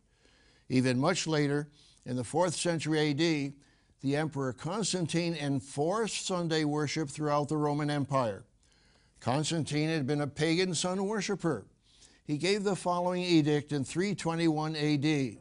Even 0.69 0.99
much 0.99 1.25
later, 1.25 1.67
in 2.05 2.15
the 2.15 2.23
fourth 2.23 2.53
century 2.53 3.09
AD, 3.09 3.53
the 4.01 4.15
Emperor 4.15 4.53
Constantine 4.53 5.33
enforced 5.33 6.27
Sunday 6.27 6.63
worship 6.63 7.09
throughout 7.09 7.49
the 7.49 7.57
Roman 7.57 7.89
Empire. 7.89 8.43
Constantine 9.19 9.89
had 9.89 10.05
been 10.05 10.21
a 10.21 10.27
pagan 10.27 10.75
sun 10.75 11.03
worshiper. 11.07 11.65
He 12.23 12.37
gave 12.37 12.63
the 12.63 12.75
following 12.75 13.23
edict 13.23 13.71
in 13.71 13.83
321 13.83 14.75
AD 14.75 15.37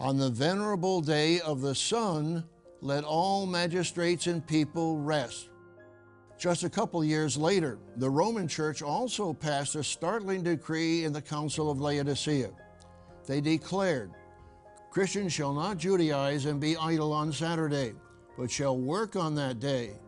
On 0.00 0.16
the 0.16 0.30
venerable 0.30 1.02
day 1.02 1.40
of 1.40 1.60
the 1.60 1.74
sun, 1.74 2.42
let 2.80 3.04
all 3.04 3.44
magistrates 3.44 4.28
and 4.28 4.46
people 4.46 4.96
rest. 4.96 5.50
Just 6.38 6.64
a 6.64 6.70
couple 6.70 7.04
years 7.04 7.36
later, 7.36 7.78
the 7.96 8.08
Roman 8.08 8.48
Church 8.48 8.80
also 8.80 9.34
passed 9.34 9.74
a 9.74 9.84
startling 9.84 10.42
decree 10.42 11.04
in 11.04 11.12
the 11.12 11.20
Council 11.20 11.70
of 11.70 11.82
Laodicea. 11.82 12.48
They 13.26 13.42
declared, 13.42 14.12
Christians 14.90 15.34
shall 15.34 15.52
not 15.52 15.76
Judaize 15.76 16.46
and 16.46 16.58
be 16.58 16.78
idle 16.78 17.12
on 17.12 17.30
Saturday, 17.30 17.92
but 18.38 18.50
shall 18.50 18.78
work 18.78 19.16
on 19.16 19.34
that 19.34 19.60
day. 19.60 19.98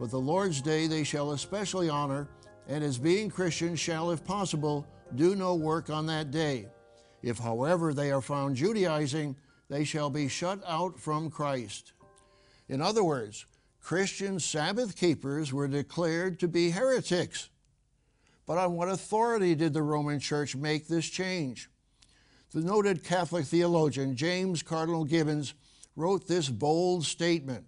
But 0.00 0.10
the 0.10 0.18
Lord's 0.18 0.60
day 0.60 0.88
they 0.88 1.04
shall 1.04 1.30
especially 1.30 1.88
honor, 1.88 2.28
and 2.66 2.82
as 2.82 2.98
being 2.98 3.30
Christians 3.30 3.78
shall, 3.78 4.10
if 4.10 4.24
possible, 4.24 4.84
do 5.14 5.36
no 5.36 5.54
work 5.54 5.88
on 5.88 6.04
that 6.06 6.32
day. 6.32 6.66
If, 7.26 7.40
however, 7.40 7.92
they 7.92 8.12
are 8.12 8.22
found 8.22 8.54
Judaizing, 8.54 9.34
they 9.68 9.82
shall 9.82 10.10
be 10.10 10.28
shut 10.28 10.60
out 10.64 11.00
from 11.00 11.28
Christ. 11.28 11.92
In 12.68 12.80
other 12.80 13.02
words, 13.02 13.46
Christian 13.80 14.38
Sabbath 14.38 14.94
keepers 14.94 15.52
were 15.52 15.66
declared 15.66 16.38
to 16.38 16.46
be 16.46 16.70
heretics. 16.70 17.48
But 18.46 18.58
on 18.58 18.74
what 18.74 18.88
authority 18.88 19.56
did 19.56 19.74
the 19.74 19.82
Roman 19.82 20.20
Church 20.20 20.54
make 20.54 20.86
this 20.86 21.08
change? 21.08 21.68
The 22.52 22.60
noted 22.60 23.02
Catholic 23.02 23.44
theologian 23.46 24.14
James 24.14 24.62
Cardinal 24.62 25.04
Gibbons 25.04 25.54
wrote 25.96 26.28
this 26.28 26.48
bold 26.48 27.04
statement 27.04 27.64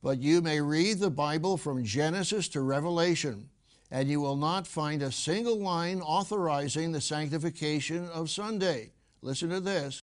But 0.00 0.20
you 0.20 0.40
may 0.40 0.60
read 0.60 1.00
the 1.00 1.10
Bible 1.10 1.56
from 1.56 1.82
Genesis 1.82 2.46
to 2.50 2.60
Revelation, 2.60 3.50
and 3.94 4.08
you 4.08 4.20
will 4.20 4.34
not 4.34 4.66
find 4.66 5.02
a 5.02 5.12
single 5.12 5.60
line 5.60 6.00
authorizing 6.00 6.90
the 6.90 7.00
sanctification 7.00 8.08
of 8.08 8.28
Sunday. 8.28 8.90
Listen 9.22 9.50
to 9.50 9.60
this. 9.60 10.00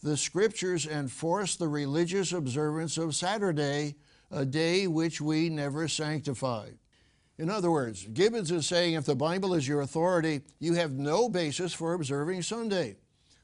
The 0.00 0.16
scriptures 0.16 0.86
enforce 0.86 1.56
the 1.56 1.66
religious 1.66 2.30
observance 2.30 2.96
of 2.96 3.16
Saturday 3.16 3.96
a 4.30 4.44
day 4.44 4.86
which 4.86 5.20
we 5.20 5.48
never 5.48 5.88
sanctified. 5.88 6.78
In 7.36 7.50
other 7.50 7.68
words, 7.68 8.06
Gibbons 8.06 8.52
is 8.52 8.68
saying 8.68 8.94
if 8.94 9.06
the 9.06 9.16
Bible 9.16 9.54
is 9.54 9.66
your 9.66 9.80
authority, 9.80 10.42
you 10.60 10.74
have 10.74 10.92
no 10.92 11.28
basis 11.28 11.74
for 11.74 11.94
observing 11.94 12.42
Sunday. 12.42 12.94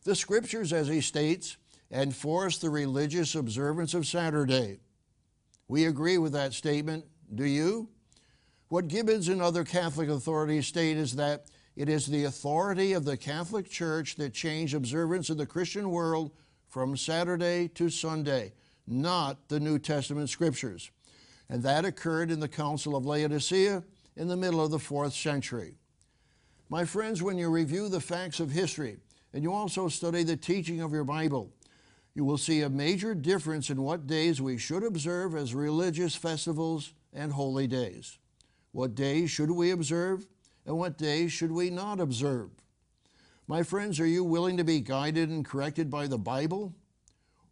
The 0.04 0.14
scriptures, 0.14 0.72
as 0.72 0.86
he 0.86 1.00
states, 1.00 1.56
enforce 1.90 2.58
the 2.58 2.70
religious 2.70 3.34
observance 3.34 3.94
of 3.94 4.06
Saturday. 4.06 4.78
We 5.66 5.86
agree 5.86 6.18
with 6.18 6.34
that 6.34 6.52
statement. 6.52 7.04
Do 7.34 7.44
you? 7.44 7.88
What 8.72 8.88
Gibbons 8.88 9.28
and 9.28 9.42
other 9.42 9.64
Catholic 9.64 10.08
authorities 10.08 10.66
state 10.66 10.96
is 10.96 11.16
that 11.16 11.44
it 11.76 11.90
is 11.90 12.06
the 12.06 12.24
authority 12.24 12.94
of 12.94 13.04
the 13.04 13.18
Catholic 13.18 13.68
Church 13.68 14.16
that 14.16 14.32
changed 14.32 14.74
observance 14.74 15.28
in 15.28 15.36
the 15.36 15.44
Christian 15.44 15.90
world 15.90 16.30
from 16.70 16.96
Saturday 16.96 17.68
to 17.74 17.90
Sunday 17.90 18.54
not 18.86 19.46
the 19.50 19.60
New 19.60 19.78
Testament 19.78 20.30
scriptures. 20.30 20.90
And 21.50 21.62
that 21.64 21.84
occurred 21.84 22.30
in 22.30 22.40
the 22.40 22.48
Council 22.48 22.96
of 22.96 23.04
Laodicea 23.04 23.84
in 24.16 24.28
the 24.28 24.38
middle 24.38 24.64
of 24.64 24.70
the 24.70 24.78
fourth 24.78 25.12
century. 25.12 25.74
My 26.70 26.86
friends, 26.86 27.22
when 27.22 27.36
you 27.36 27.50
review 27.50 27.90
the 27.90 28.00
facts 28.00 28.40
of 28.40 28.50
history 28.50 28.96
and 29.34 29.42
you 29.42 29.52
also 29.52 29.88
study 29.88 30.22
the 30.22 30.34
teaching 30.34 30.80
of 30.80 30.92
your 30.92 31.04
Bible, 31.04 31.52
you 32.14 32.24
will 32.24 32.38
see 32.38 32.62
a 32.62 32.70
major 32.70 33.14
difference 33.14 33.68
in 33.68 33.82
what 33.82 34.06
days 34.06 34.40
we 34.40 34.56
should 34.56 34.82
observe 34.82 35.36
as 35.36 35.54
religious 35.54 36.16
festivals 36.16 36.94
and 37.12 37.32
holy 37.32 37.66
days. 37.66 38.16
What 38.72 38.94
days 38.94 39.30
should 39.30 39.50
we 39.50 39.70
observe 39.70 40.26
and 40.66 40.76
what 40.76 40.98
days 40.98 41.32
should 41.32 41.52
we 41.52 41.70
not 41.70 42.00
observe? 42.00 42.50
My 43.46 43.62
friends, 43.62 44.00
are 44.00 44.06
you 44.06 44.24
willing 44.24 44.56
to 44.56 44.64
be 44.64 44.80
guided 44.80 45.28
and 45.28 45.44
corrected 45.44 45.90
by 45.90 46.06
the 46.06 46.18
Bible 46.18 46.74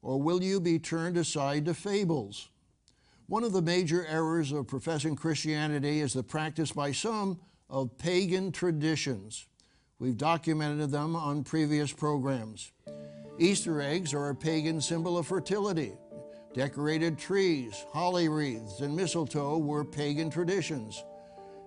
or 0.02 0.20
will 0.20 0.42
you 0.42 0.60
be 0.60 0.78
turned 0.78 1.16
aside 1.16 1.66
to 1.66 1.74
fables? 1.74 2.48
One 3.26 3.44
of 3.44 3.52
the 3.52 3.62
major 3.62 4.04
errors 4.06 4.50
of 4.50 4.66
professing 4.66 5.14
Christianity 5.14 6.00
is 6.00 6.14
the 6.14 6.22
practice 6.22 6.72
by 6.72 6.92
some 6.92 7.38
of 7.68 7.96
pagan 7.98 8.50
traditions. 8.50 9.46
We've 9.98 10.16
documented 10.16 10.90
them 10.90 11.14
on 11.14 11.44
previous 11.44 11.92
programs. 11.92 12.72
Easter 13.38 13.80
eggs 13.80 14.14
are 14.14 14.30
a 14.30 14.34
pagan 14.34 14.80
symbol 14.80 15.16
of 15.18 15.26
fertility. 15.26 15.92
Decorated 16.54 17.18
trees, 17.18 17.86
holly 17.92 18.28
wreaths, 18.28 18.80
and 18.80 18.96
mistletoe 18.96 19.58
were 19.58 19.84
pagan 19.84 20.30
traditions. 20.30 21.04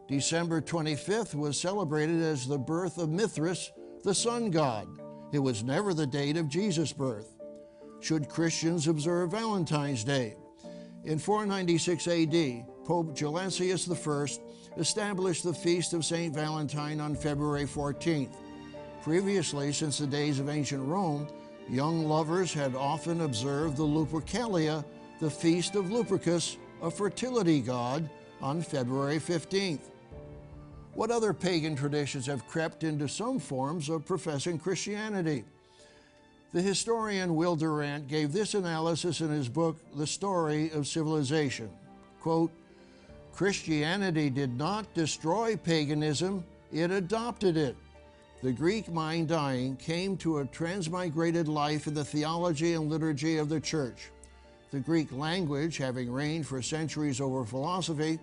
December 0.08 0.62
25th 0.62 1.36
was 1.36 1.60
celebrated 1.60 2.22
as 2.22 2.48
the 2.48 2.58
birth 2.58 2.98
of 2.98 3.10
Mithras, 3.10 3.72
the 4.04 4.14
sun 4.14 4.52
god. 4.52 4.88
It 5.32 5.40
was 5.40 5.64
never 5.64 5.94
the 5.94 6.08
date 6.08 6.38
of 6.38 6.50
Jesus' 6.50 6.94
birth 6.94 7.36
should 8.02 8.28
Christians 8.28 8.88
observe 8.88 9.32
Valentine's 9.32 10.04
Day. 10.04 10.36
In 11.06 11.18
496 11.18 12.08
AD, 12.08 12.66
Pope 12.86 13.16
Gelasius 13.16 13.88
I 13.90 14.80
established 14.80 15.44
the 15.44 15.54
feast 15.54 15.94
of 15.94 16.04
St. 16.04 16.34
Valentine 16.34 17.00
on 17.00 17.16
February 17.16 17.66
14th. 17.66 18.36
Previously, 19.02 19.72
since 19.72 19.98
the 19.98 20.08
days 20.08 20.40
of 20.40 20.50
ancient 20.50 20.86
Rome, 20.86 21.28
Young 21.70 22.06
lovers 22.06 22.54
had 22.54 22.76
often 22.76 23.22
observed 23.22 23.78
the 23.78 23.84
Lupercalia, 23.84 24.84
the 25.20 25.30
feast 25.30 25.76
of 25.76 25.86
Lupercus, 25.86 26.58
a 26.82 26.92
fertility 26.92 27.62
god, 27.62 28.10
on 28.44 28.62
February 28.62 29.20
15th. 29.20 29.80
What 30.96 31.10
other 31.10 31.34
pagan 31.34 31.76
traditions 31.76 32.26
have 32.28 32.46
crept 32.46 32.84
into 32.84 33.08
some 33.08 33.40
forms 33.40 33.88
of 33.88 34.06
professing 34.06 34.60
Christianity? 34.60 35.46
The 36.52 36.62
historian 36.62 37.36
Will 37.36 37.56
Durant 37.56 38.08
gave 38.10 38.34
this 38.34 38.54
analysis 38.54 39.22
in 39.22 39.30
his 39.30 39.48
book, 39.48 39.78
The 39.96 40.06
Story 40.06 40.70
of 40.72 40.86
Civilization. 40.86 41.70
Quote, 42.20 42.52
Christianity 43.34 44.30
did 44.30 44.56
not 44.56 44.94
destroy 44.94 45.56
paganism, 45.56 46.44
it 46.72 46.92
adopted 46.92 47.58
it. 47.58 47.76
The 48.44 48.52
Greek 48.52 48.92
mind 48.92 49.30
dying 49.30 49.78
came 49.78 50.18
to 50.18 50.40
a 50.40 50.46
transmigrated 50.46 51.48
life 51.48 51.88
in 51.88 51.94
the 51.94 52.04
theology 52.04 52.74
and 52.74 52.90
liturgy 52.90 53.38
of 53.38 53.48
the 53.48 53.62
church. 53.62 54.12
The 54.72 54.80
Greek 54.80 55.12
language, 55.12 55.78
having 55.78 56.12
reigned 56.12 56.46
for 56.46 56.62
centuries 56.62 57.22
over 57.22 57.46
philosophy, 57.46 58.20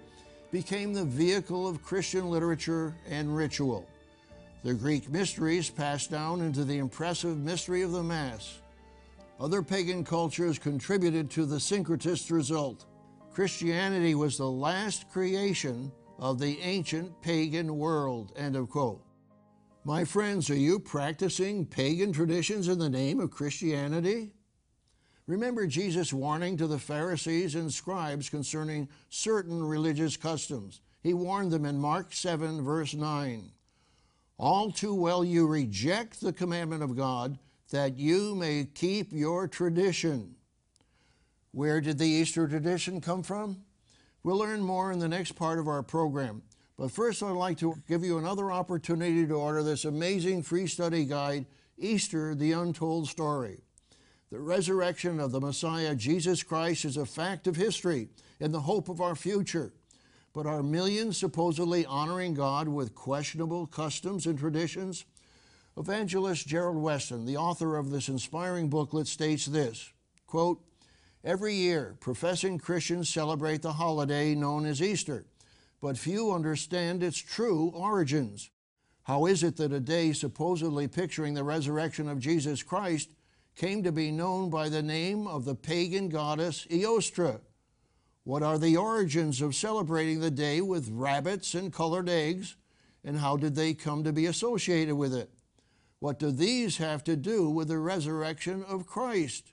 became 0.50 0.92
the 0.92 1.04
vehicle 1.04 1.69
of 1.69 1.83
Christian 1.83 2.28
literature 2.28 2.95
and 3.09 3.37
ritual. 3.37 3.88
The 4.62 4.75
Greek 4.75 5.09
mysteries 5.09 5.71
passed 5.71 6.11
down 6.11 6.42
into 6.42 6.64
the 6.64 6.78
impressive 6.78 7.38
mystery 7.38 7.83
of 7.83 7.92
the 7.92 8.02
Mass. 8.02 8.59
Other 9.38 9.62
pagan 9.62 10.04
cultures 10.04 10.59
contributed 10.59 11.30
to 11.30 11.47
the 11.47 11.57
syncretist 11.57 12.30
result. 12.30 12.85
Christianity 13.33 14.14
was 14.14 14.37
the 14.37 14.50
last 14.50 15.09
creation 15.11 15.90
of 16.19 16.38
the 16.38 16.61
ancient 16.61 17.23
pagan 17.23 17.78
world. 17.78 18.33
End 18.37 18.54
of 18.57 18.69
quote. 18.69 19.02
My 19.85 20.04
friends, 20.04 20.50
are 20.50 20.57
you 20.57 20.78
practicing 20.78 21.64
pagan 21.64 22.12
traditions 22.12 22.69
in 22.69 22.78
the 22.78 22.90
name 22.90 23.19
of 23.19 23.30
Christianity? 23.30 24.35
Remember 25.30 25.64
Jesus' 25.68 26.12
warning 26.12 26.56
to 26.56 26.66
the 26.66 26.80
Pharisees 26.80 27.54
and 27.54 27.72
scribes 27.72 28.28
concerning 28.28 28.88
certain 29.10 29.62
religious 29.62 30.16
customs. 30.16 30.80
He 31.04 31.14
warned 31.14 31.52
them 31.52 31.64
in 31.64 31.78
Mark 31.78 32.12
7, 32.12 32.64
verse 32.64 32.94
9. 32.94 33.52
All 34.38 34.72
too 34.72 34.92
well 34.92 35.22
you 35.22 35.46
reject 35.46 36.20
the 36.20 36.32
commandment 36.32 36.82
of 36.82 36.96
God 36.96 37.38
that 37.70 37.96
you 37.96 38.34
may 38.34 38.64
keep 38.75 39.12
your 39.12 39.46
tradition. 39.46 40.34
Where 41.52 41.80
did 41.80 41.99
the 41.99 42.08
Easter 42.08 42.49
tradition 42.49 43.00
come 43.00 43.22
from? 43.22 43.62
We'll 44.25 44.38
learn 44.38 44.62
more 44.62 44.90
in 44.90 44.99
the 44.99 45.06
next 45.06 45.37
part 45.37 45.60
of 45.60 45.68
our 45.68 45.84
program. 45.84 46.42
But 46.76 46.90
first, 46.90 47.22
I'd 47.22 47.30
like 47.30 47.58
to 47.58 47.76
give 47.87 48.02
you 48.02 48.18
another 48.18 48.50
opportunity 48.50 49.25
to 49.28 49.34
order 49.34 49.62
this 49.62 49.84
amazing 49.84 50.42
free 50.42 50.66
study 50.66 51.04
guide, 51.04 51.46
Easter, 51.78 52.34
the 52.34 52.50
Untold 52.50 53.06
Story. 53.06 53.60
The 54.30 54.38
resurrection 54.38 55.18
of 55.18 55.32
the 55.32 55.40
Messiah, 55.40 55.96
Jesus 55.96 56.44
Christ, 56.44 56.84
is 56.84 56.96
a 56.96 57.04
fact 57.04 57.49
of 57.49 57.56
history 57.56 58.08
and 58.38 58.54
the 58.54 58.60
hope 58.60 58.88
of 58.88 59.00
our 59.00 59.16
future. 59.16 59.72
But 60.32 60.46
are 60.46 60.62
millions 60.62 61.18
supposedly 61.18 61.84
honoring 61.84 62.34
God 62.34 62.68
with 62.68 62.94
questionable 62.94 63.66
customs 63.66 64.26
and 64.26 64.38
traditions? 64.38 65.04
Evangelist 65.76 66.46
Gerald 66.46 66.80
Weston, 66.80 67.26
the 67.26 67.37
author 67.37 67.76
of 67.76 67.90
this 67.90 68.08
inspiring 68.08 68.68
booklet, 68.68 69.08
states 69.08 69.46
this 69.46 69.92
quote, 70.28 70.60
Every 71.25 71.54
year, 71.54 71.96
professing 71.99 72.58
Christians 72.58 73.08
celebrate 73.08 73.62
the 73.62 73.72
holiday 73.72 74.37
known 74.37 74.64
as 74.64 74.80
Easter, 74.80 75.26
but 75.80 75.99
few 75.99 76.30
understand 76.30 77.02
its 77.02 77.18
true 77.18 77.72
origins. 77.75 78.50
How 79.02 79.26
is 79.26 79.42
it 79.42 79.56
that 79.56 79.72
a 79.72 79.80
day 79.80 80.12
supposedly 80.12 80.87
picturing 80.87 81.34
the 81.34 81.42
resurrection 81.42 82.08
of 82.08 82.20
Jesus 82.20 82.62
Christ 82.62 83.10
came 83.57 83.83
to 83.83 83.92
be 83.92 84.11
known 84.11 84.50
by 84.50 84.69
the 84.69 84.83
name 84.83 85.26
of 85.26 85.45
the 85.45 85.54
pagan 85.54 86.09
goddess 86.09 86.66
Eostre. 86.71 87.40
What 88.25 88.42
are 88.42 88.59
the 88.59 88.76
origins 88.76 89.40
of 89.40 89.54
celebrating 89.54 90.21
the 90.21 90.30
day 90.30 90.61
with 90.61 90.91
rabbits 90.91 91.54
and 91.54 91.73
colored 91.73 92.08
eggs, 92.08 92.56
and 93.04 93.19
how 93.19 93.36
did 93.36 93.54
they 93.54 93.75
come 93.75 94.04
to 94.04 94.13
be 94.13 94.26
associated 94.26 94.95
with 94.95 95.15
it? 95.15 95.30
What 96.00 96.19
do 96.19 96.30
these 96.30 96.78
have 96.78 97.04
to 97.04 97.17
do 97.17 97.49
with 97.50 97.69
the 97.69 97.78
resurrection 97.78 98.65
of 98.65 98.86
Christ? 98.86 99.52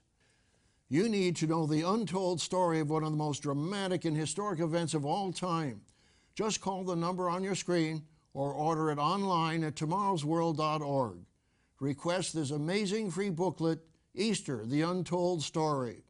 You 0.90 1.10
need 1.10 1.36
to 1.38 1.48
know 1.48 1.66
the 1.66 1.82
untold 1.82 2.40
story 2.40 2.80
of 2.80 2.90
one 2.90 3.04
of 3.04 3.12
the 3.12 3.18
most 3.18 3.44
dramatic 3.44 4.06
and 4.06 4.16
historic 4.16 4.60
events 4.60 4.94
of 4.94 5.06
all 5.06 5.34
time. 5.34 5.82
Just 6.36 6.62
call 6.62 6.84
the 6.84 6.96
number 6.96 7.30
on 7.30 7.44
your 7.44 7.56
screen 7.56 8.04
or 8.34 8.54
order 8.54 8.92
it 8.92 8.98
online 8.98 9.64
at 9.64 9.76
tomorrowsworld.org. 9.76 11.18
Request 11.80 12.34
this 12.34 12.52
amazing 12.52 13.12
free 13.12 13.30
booklet 13.30 13.80
Easter, 14.16 14.66
the 14.66 14.82
Untold 14.82 15.44
Story. 15.44 16.04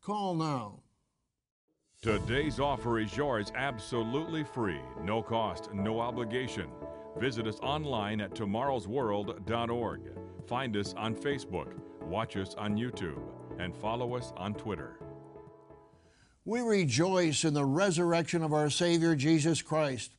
Call 0.00 0.34
now. 0.34 0.80
Today's 2.00 2.60
offer 2.60 2.98
is 2.98 3.14
yours 3.14 3.52
absolutely 3.54 4.44
free, 4.44 4.80
no 5.02 5.22
cost, 5.22 5.72
no 5.74 6.00
obligation. 6.00 6.68
Visit 7.18 7.46
us 7.46 7.58
online 7.60 8.20
at 8.22 8.34
tomorrowsworld.org. 8.34 10.00
Find 10.46 10.76
us 10.76 10.94
on 10.94 11.14
Facebook, 11.14 11.74
watch 12.02 12.36
us 12.36 12.54
on 12.54 12.76
YouTube, 12.76 13.20
and 13.58 13.76
follow 13.76 14.14
us 14.16 14.32
on 14.36 14.54
Twitter. 14.54 14.98
We 16.46 16.60
rejoice 16.60 17.44
in 17.44 17.52
the 17.52 17.64
resurrection 17.64 18.42
of 18.42 18.52
our 18.52 18.70
Savior 18.70 19.14
Jesus 19.14 19.60
Christ. 19.60 20.12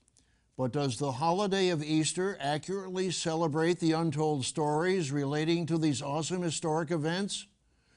But 0.58 0.72
does 0.72 0.98
the 0.98 1.12
holiday 1.12 1.70
of 1.70 1.84
Easter 1.84 2.36
accurately 2.42 3.12
celebrate 3.12 3.80
the 3.80 3.92
untold 3.92 4.44
stories 4.44 5.12
relating 5.12 5.68
to 5.68 5.78
these 5.78 6.02
awesome 6.02 6.42
historic 6.42 6.90
events? 6.90 7.46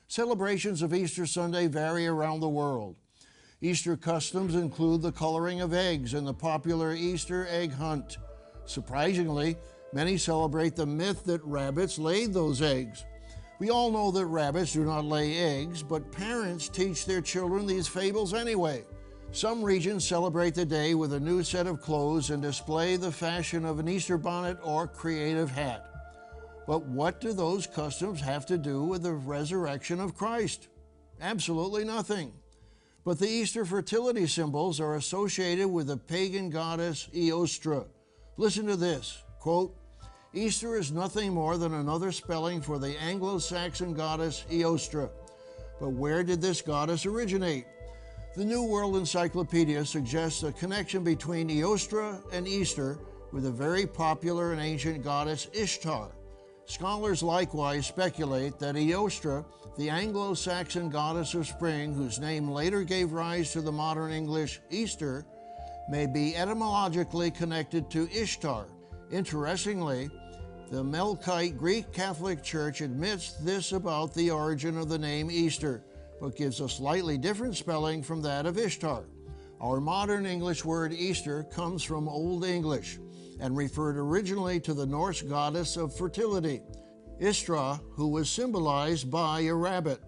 Celebrations 0.09 0.83
of 0.83 0.92
Easter 0.92 1.25
Sunday 1.25 1.68
vary 1.68 2.07
around 2.07 2.40
the 2.40 2.49
world. 2.51 2.96
Easter 3.62 3.96
customs 3.96 4.55
include 4.55 5.01
the 5.01 5.11
coloring 5.11 5.62
of 5.62 5.73
eggs 5.73 6.12
and 6.12 6.27
the 6.27 6.35
popular 6.35 6.92
Easter 6.92 7.46
egg 7.49 7.73
hunt. 7.73 8.18
Surprisingly, 8.66 9.57
many 9.94 10.18
celebrate 10.18 10.77
the 10.77 10.85
myth 10.85 11.25
that 11.25 11.42
rabbits 11.44 11.99
laid 11.99 12.35
those 12.35 12.61
eggs. 12.61 13.07
We 13.59 13.70
all 13.70 13.90
know 13.90 14.11
that 14.11 14.27
rabbits 14.27 14.75
do 14.75 14.85
not 14.85 15.07
lay 15.07 15.38
eggs, 15.38 15.83
but 15.83 16.12
parents 16.12 16.68
teach 16.68 17.07
their 17.07 17.23
children 17.23 17.66
these 17.66 17.88
fables 17.88 18.35
anyway. 18.35 18.85
Some 19.33 19.62
regions 19.62 20.05
celebrate 20.05 20.57
the 20.57 20.64
day 20.64 20.95
with 20.95 21.12
a 21.12 21.21
new 21.21 21.45
set 21.45 21.69
of 21.69 21.81
clothes 21.81 22.31
and 22.31 22.43
display 22.43 22.97
the 22.97 23.12
fashion 23.12 23.64
of 23.64 23.79
an 23.79 23.88
Easter 23.88 24.19
bonnet 24.19 24.59
or 24.61 24.88
creative 24.88 25.51
hat. 25.51 25.87
But 26.66 26.85
what 26.87 27.21
do 27.21 27.33
those 27.33 27.66
customs 27.66 28.21
have 28.21 28.45
to 28.47 28.59
do 28.59 28.83
with 28.83 29.05
the 29.05 29.12
resurrection 29.12 30.01
of 30.01 30.16
Christ? 30.16 30.66
Absolutely 31.21 31.85
nothing. 31.85 32.33
But 33.05 33.21
the 33.21 33.29
Easter 33.29 33.64
fertility 33.64 34.27
symbols 34.27 34.81
are 34.81 34.97
associated 34.97 35.69
with 35.69 35.87
the 35.87 35.97
pagan 35.97 36.51
goddess 36.51 37.09
Eostre. 37.14 37.87
Listen 38.37 38.66
to 38.66 38.77
this 38.77 39.23
quote, 39.38 39.77
Easter 40.35 40.77
is 40.77 40.90
nothing 40.90 41.33
more 41.33 41.57
than 41.57 41.75
another 41.75 42.11
spelling 42.11 42.61
for 42.61 42.79
the 42.79 43.01
Anglo 43.01 43.38
Saxon 43.38 43.95
goddess 43.95 44.45
Eostre. 44.51 45.09
But 45.81 45.90
where 45.90 46.25
did 46.25 46.43
this 46.43 46.62
goddess 46.62 47.07
originate? 47.07 47.66
The 48.37 48.45
New 48.45 48.62
World 48.62 48.97
Encyclopedia 48.97 49.85
suggests 49.85 50.45
a 50.45 50.53
connection 50.53 51.03
between 51.03 51.51
Eostre 51.51 52.23
and 52.33 52.47
Easter 52.47 53.01
with 53.33 53.43
the 53.43 53.51
very 53.51 53.85
popular 53.85 54.53
and 54.53 54.61
ancient 54.61 55.03
goddess 55.03 55.49
Ishtar. 55.53 56.12
Scholars 56.64 57.25
likewise 57.25 57.88
speculate 57.88 58.57
that 58.61 58.77
Eostre, 58.77 59.45
the 59.77 59.90
Anglo 59.90 60.35
Saxon 60.35 60.90
goddess 60.90 61.35
of 61.35 61.49
spring, 61.49 61.93
whose 61.93 62.21
name 62.21 62.49
later 62.49 62.85
gave 62.85 63.11
rise 63.11 63.51
to 63.53 63.61
the 63.61 63.73
modern 63.73 64.12
English 64.12 64.61
Easter, 64.71 65.27
may 65.88 66.07
be 66.07 66.37
etymologically 66.37 67.33
connected 67.33 67.90
to 67.90 68.09
Ishtar. 68.12 68.69
Interestingly, 69.11 70.09
the 70.71 70.85
Melkite 70.85 71.57
Greek 71.57 71.93
Catholic 71.93 72.45
Church 72.45 72.81
admits 72.81 73.33
this 73.33 73.73
about 73.73 74.14
the 74.14 74.31
origin 74.31 74.79
of 74.79 74.88
the 74.88 74.99
name 74.99 75.33
Easter 75.33 75.83
but 76.21 76.37
gives 76.37 76.61
a 76.61 76.69
slightly 76.69 77.17
different 77.17 77.57
spelling 77.57 78.03
from 78.03 78.23
that 78.23 78.47
of 78.47 78.59
Ishtar. 78.59 79.05
Our 79.61 79.81
modern 79.81 80.27
English 80.27 80.65
word 80.65 80.93
Easter 80.93 81.45
comes 81.45 81.83
from 81.83 82.09
Old 82.09 82.45
English 82.45 82.99
and 83.41 83.57
referred 83.57 83.97
originally 83.97 84.61
to 84.61 84.75
the 84.75 84.87
Norse 84.87 85.23
goddess 85.23 85.77
of 85.77 85.97
fertility, 85.97 86.63
Istra, 87.19 87.81
who 87.93 88.09
was 88.09 88.31
symbolized 88.31 89.11
by 89.11 89.41
a 89.41 89.55
rabbit. 89.55 90.01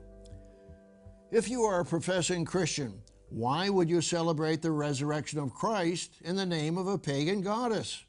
If 1.31 1.48
you 1.48 1.62
are 1.62 1.81
a 1.81 1.85
professing 1.85 2.44
Christian, 2.44 3.03
why 3.29 3.70
would 3.70 3.88
you 3.88 4.03
celebrate 4.03 4.61
the 4.61 4.70
resurrection 4.70 5.38
of 5.38 5.55
Christ 5.55 6.16
in 6.22 6.37
the 6.37 6.44
name 6.44 6.77
of 6.77 6.87
a 6.87 6.98
pagan 6.98 7.40
goddess? 7.40 8.05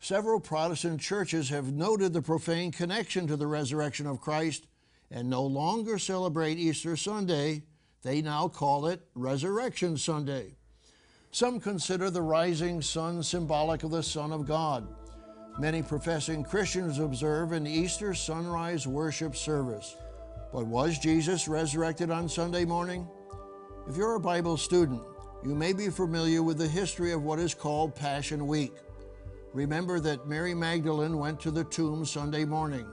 Several 0.00 0.40
Protestant 0.40 1.00
churches 1.00 1.50
have 1.50 1.72
noted 1.72 2.12
the 2.12 2.22
profane 2.22 2.72
connection 2.72 3.26
to 3.26 3.36
the 3.36 3.46
resurrection 3.46 4.06
of 4.06 4.20
Christ 4.20 4.66
and 5.10 5.28
no 5.28 5.42
longer 5.42 5.98
celebrate 5.98 6.58
Easter 6.58 6.96
Sunday, 6.96 7.62
they 8.02 8.22
now 8.22 8.48
call 8.48 8.86
it 8.86 9.00
Resurrection 9.14 9.96
Sunday. 9.96 10.54
Some 11.30 11.60
consider 11.60 12.10
the 12.10 12.22
rising 12.22 12.80
sun 12.80 13.22
symbolic 13.22 13.82
of 13.82 13.90
the 13.90 14.02
Son 14.02 14.32
of 14.32 14.46
God. 14.46 14.86
Many 15.58 15.82
professing 15.82 16.44
Christians 16.44 16.98
observe 16.98 17.52
an 17.52 17.66
Easter 17.66 18.14
sunrise 18.14 18.86
worship 18.86 19.34
service. 19.34 19.96
But 20.52 20.66
was 20.66 20.98
Jesus 20.98 21.48
resurrected 21.48 22.10
on 22.10 22.28
Sunday 22.28 22.64
morning? 22.64 23.06
If 23.88 23.96
you're 23.96 24.14
a 24.14 24.20
Bible 24.20 24.56
student, 24.56 25.02
you 25.44 25.54
may 25.54 25.72
be 25.72 25.90
familiar 25.90 26.42
with 26.42 26.58
the 26.58 26.68
history 26.68 27.12
of 27.12 27.22
what 27.22 27.38
is 27.38 27.54
called 27.54 27.94
Passion 27.94 28.46
Week. 28.46 28.72
Remember 29.52 30.00
that 30.00 30.26
Mary 30.26 30.54
Magdalene 30.54 31.18
went 31.18 31.40
to 31.40 31.50
the 31.50 31.64
tomb 31.64 32.04
Sunday 32.04 32.44
morning. 32.44 32.86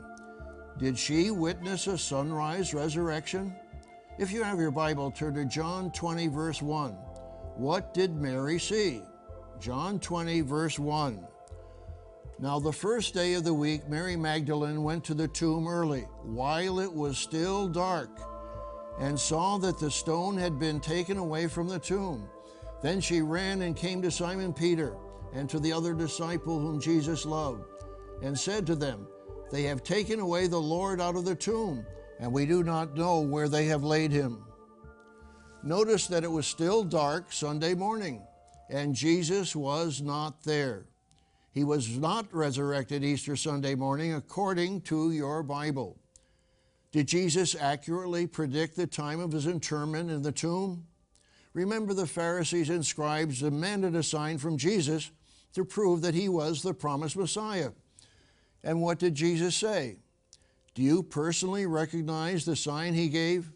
Did 0.78 1.00
she 1.00 1.32
witness 1.32 1.88
a 1.88 1.98
sunrise 1.98 2.74
resurrection? 2.74 3.56
If 4.18 4.32
you 4.32 4.44
have 4.44 4.60
your 4.60 4.72
Bible, 4.72 5.10
turn 5.10 5.34
to 5.36 5.46
John 5.46 5.90
20, 5.92 6.28
verse 6.28 6.62
1. 6.62 6.92
What 7.56 7.94
did 7.94 8.16
Mary 8.16 8.60
see? 8.60 9.02
John 9.60 10.00
20, 10.00 10.42
verse 10.42 10.78
1. 10.78 11.26
Now, 12.40 12.60
the 12.60 12.74
first 12.74 13.14
day 13.14 13.36
of 13.36 13.46
the 13.46 13.54
week, 13.54 13.88
Mary 13.88 14.18
Magdalene 14.18 14.84
went 14.84 15.06
to 15.06 15.14
the 15.14 15.30
tomb 15.30 15.66
early, 15.66 16.02
while 16.24 16.80
it 16.80 16.92
was 16.92 17.18
still 17.18 17.70
dark, 17.70 18.10
and 19.00 19.18
saw 19.18 19.58
that 19.60 19.80
the 19.80 19.90
stone 19.90 20.38
had 20.38 20.60
been 20.60 20.82
taken 20.82 21.18
away 21.18 21.48
from 21.48 21.70
the 21.70 21.80
tomb. 21.80 22.28
Then 22.82 23.00
she 23.00 23.22
ran 23.22 23.62
and 23.62 23.78
came 23.78 24.02
to 24.02 24.12
Simon 24.12 24.52
Peter 24.54 24.98
and 25.34 25.50
to 25.50 25.60
the 25.60 25.72
other 25.72 25.94
disciple 25.94 26.60
whom 26.60 26.82
Jesus 26.82 27.26
loved, 27.26 27.64
and 28.22 28.38
said 28.38 28.68
to 28.68 28.76
them, 28.76 29.08
They 29.52 29.64
have 29.64 29.84
taken 29.84 30.20
away 30.20 30.48
the 30.48 30.58
Lord 30.58 31.00
out 31.00 31.16
of 31.16 31.26
the 31.26 31.36
tomb, 31.36 31.86
and 32.20 32.32
we 32.32 32.46
do 32.46 32.64
not 32.64 32.96
know 32.96 33.22
where 33.22 33.48
they 33.48 33.66
have 33.66 33.84
laid 33.84 34.12
him. 34.12 34.44
Notice 35.64 36.08
that 36.08 36.24
it 36.24 36.32
was 36.32 36.46
still 36.46 36.84
dark 36.84 37.32
Sunday 37.32 37.74
morning, 37.74 38.22
and 38.70 38.96
Jesus 38.96 39.56
was 39.56 40.02
not 40.02 40.44
there. 40.44 40.86
He 41.52 41.64
was 41.64 41.98
not 41.98 42.28
resurrected 42.34 43.04
Easter 43.04 43.36
Sunday 43.36 43.76
morning 43.76 44.14
according 44.14 44.82
to 44.82 45.12
your 45.12 45.42
Bible. 45.42 45.98
Did 46.92 47.08
Jesus 47.08 47.56
accurately 47.56 48.28
predict 48.28 48.76
the 48.76 48.88
time 48.88 49.20
of 49.20 49.32
his 49.32 49.48
interment 49.48 50.12
in 50.12 50.22
the 50.22 50.32
tomb? 50.32 50.86
Remember, 51.54 51.94
the 51.94 52.08
Pharisees 52.08 52.70
and 52.70 52.86
scribes 52.86 53.40
demanded 53.40 53.96
a 53.96 54.04
sign 54.04 54.38
from 54.38 54.58
Jesus 54.58 55.12
to 55.54 55.64
prove 55.64 56.02
that 56.02 56.14
he 56.14 56.28
was 56.28 56.62
the 56.62 56.74
promised 56.74 57.16
Messiah. 57.16 57.72
And 58.66 58.82
what 58.82 58.98
did 58.98 59.14
Jesus 59.14 59.56
say? 59.56 60.00
Do 60.74 60.82
you 60.82 61.04
personally 61.04 61.68
recognize 61.68 62.44
the 62.44 62.56
sign 62.56 62.96
he 62.96 63.08
gave? 63.08 63.52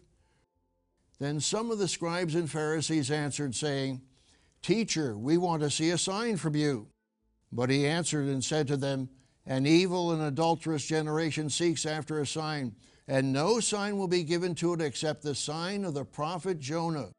Then 1.18 1.40
some 1.40 1.70
of 1.70 1.78
the 1.78 1.88
scribes 1.88 2.36
and 2.36 2.48
Pharisees 2.48 3.10
answered, 3.10 3.54
saying, 3.54 4.00
Teacher, 4.62 5.18
we 5.18 5.36
want 5.36 5.62
to 5.62 5.70
see 5.70 5.90
a 5.90 5.98
sign 5.98 6.36
from 6.36 6.54
you. 6.54 6.86
But 7.52 7.70
he 7.70 7.86
answered 7.86 8.26
and 8.26 8.42
said 8.42 8.68
to 8.68 8.76
them, 8.76 9.10
An 9.44 9.66
evil 9.66 10.12
and 10.12 10.22
adulterous 10.22 10.86
generation 10.86 11.50
seeks 11.50 11.84
after 11.84 12.20
a 12.20 12.26
sign, 12.26 12.76
and 13.08 13.32
no 13.32 13.58
sign 13.58 13.98
will 13.98 14.08
be 14.08 14.22
given 14.22 14.54
to 14.56 14.74
it 14.74 14.80
except 14.80 15.22
the 15.22 15.34
sign 15.34 15.84
of 15.84 15.94
the 15.94 16.04
prophet 16.04 16.60
Jonah. 16.60 17.10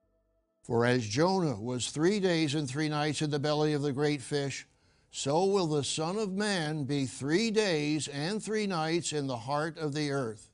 For 0.64 0.86
as 0.86 1.06
Jonah 1.06 1.60
was 1.60 1.90
three 1.90 2.22
days 2.22 2.56
and 2.56 2.70
three 2.70 2.88
nights 2.88 3.22
in 3.22 3.32
the 3.32 3.40
belly 3.40 3.74
of 3.74 3.82
the 3.82 3.92
great 3.92 4.22
fish, 4.22 4.66
so 5.12 5.46
will 5.46 5.68
the 5.68 5.84
Son 5.84 6.18
of 6.18 6.32
Man 6.32 6.86
be 6.86 7.06
three 7.06 7.52
days 7.52 8.08
and 8.08 8.42
three 8.42 8.66
nights 8.66 9.12
in 9.12 9.28
the 9.28 9.38
heart 9.38 9.78
of 9.78 9.94
the 9.94 10.10
earth. 10.10 10.50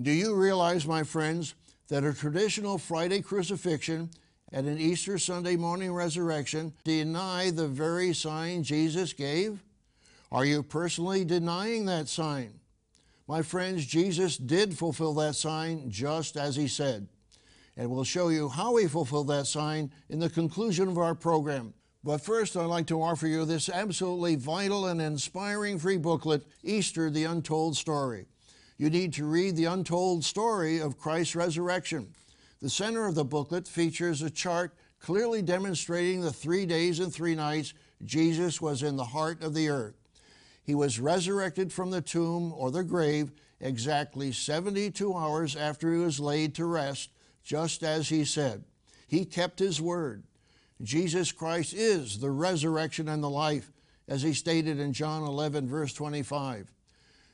Do 0.00 0.10
you 0.10 0.34
realize, 0.34 0.86
my 0.86 1.02
friends, 1.02 1.54
that 1.88 2.04
a 2.04 2.14
traditional 2.14 2.78
Friday 2.78 3.20
crucifixion 3.20 4.10
and 4.52 4.66
an 4.66 4.78
Easter 4.78 5.18
Sunday 5.18 5.56
morning 5.56 5.92
resurrection 5.92 6.72
deny 6.84 7.50
the 7.50 7.68
very 7.68 8.14
sign 8.14 8.62
Jesus 8.62 9.12
gave? 9.12 9.62
Are 10.32 10.44
you 10.44 10.62
personally 10.62 11.24
denying 11.24 11.84
that 11.86 12.08
sign? 12.08 12.60
My 13.26 13.42
friends, 13.42 13.84
Jesus 13.84 14.38
did 14.38 14.76
fulfill 14.78 15.12
that 15.14 15.34
sign 15.34 15.90
just 15.90 16.38
as 16.38 16.56
he 16.56 16.68
said. 16.68 17.08
And 17.76 17.90
we'll 17.90 18.04
show 18.04 18.28
you 18.28 18.48
how 18.48 18.76
he 18.76 18.86
fulfilled 18.86 19.28
that 19.28 19.46
sign 19.46 19.92
in 20.08 20.18
the 20.18 20.30
conclusion 20.30 20.88
of 20.88 20.96
our 20.96 21.14
program. 21.14 21.74
But 22.04 22.18
first, 22.20 22.56
I'd 22.56 22.64
like 22.64 22.86
to 22.86 23.02
offer 23.02 23.26
you 23.26 23.44
this 23.44 23.68
absolutely 23.68 24.36
vital 24.36 24.86
and 24.86 25.00
inspiring 25.00 25.78
free 25.78 25.96
booklet, 25.96 26.46
Easter, 26.62 27.10
the 27.10 27.24
Untold 27.24 27.76
Story. 27.76 28.26
You 28.76 28.88
need 28.88 29.12
to 29.14 29.26
read 29.26 29.56
the 29.56 29.64
untold 29.64 30.24
story 30.24 30.78
of 30.78 30.98
Christ's 30.98 31.34
resurrection. 31.34 32.14
The 32.60 32.70
center 32.70 33.06
of 33.06 33.16
the 33.16 33.24
booklet 33.24 33.66
features 33.66 34.22
a 34.22 34.30
chart 34.30 34.72
clearly 35.00 35.42
demonstrating 35.42 36.20
the 36.20 36.32
three 36.32 36.64
days 36.64 37.00
and 37.00 37.12
three 37.12 37.34
nights 37.34 37.74
Jesus 38.04 38.60
was 38.60 38.84
in 38.84 38.94
the 38.96 39.04
heart 39.04 39.42
of 39.42 39.54
the 39.54 39.68
earth. 39.68 39.96
He 40.62 40.76
was 40.76 41.00
resurrected 41.00 41.72
from 41.72 41.90
the 41.90 42.00
tomb 42.00 42.52
or 42.56 42.70
the 42.70 42.84
grave 42.84 43.32
exactly 43.60 44.30
72 44.30 45.12
hours 45.12 45.56
after 45.56 45.92
he 45.92 45.98
was 45.98 46.20
laid 46.20 46.54
to 46.54 46.64
rest, 46.64 47.10
just 47.42 47.82
as 47.82 48.08
he 48.08 48.24
said. 48.24 48.62
He 49.08 49.24
kept 49.24 49.58
his 49.58 49.80
word. 49.80 50.22
Jesus 50.82 51.32
Christ 51.32 51.74
is 51.74 52.18
the 52.18 52.30
resurrection 52.30 53.08
and 53.08 53.22
the 53.22 53.30
life, 53.30 53.72
as 54.06 54.22
he 54.22 54.32
stated 54.32 54.78
in 54.78 54.92
John 54.92 55.22
11, 55.24 55.68
verse 55.68 55.92
25. 55.92 56.72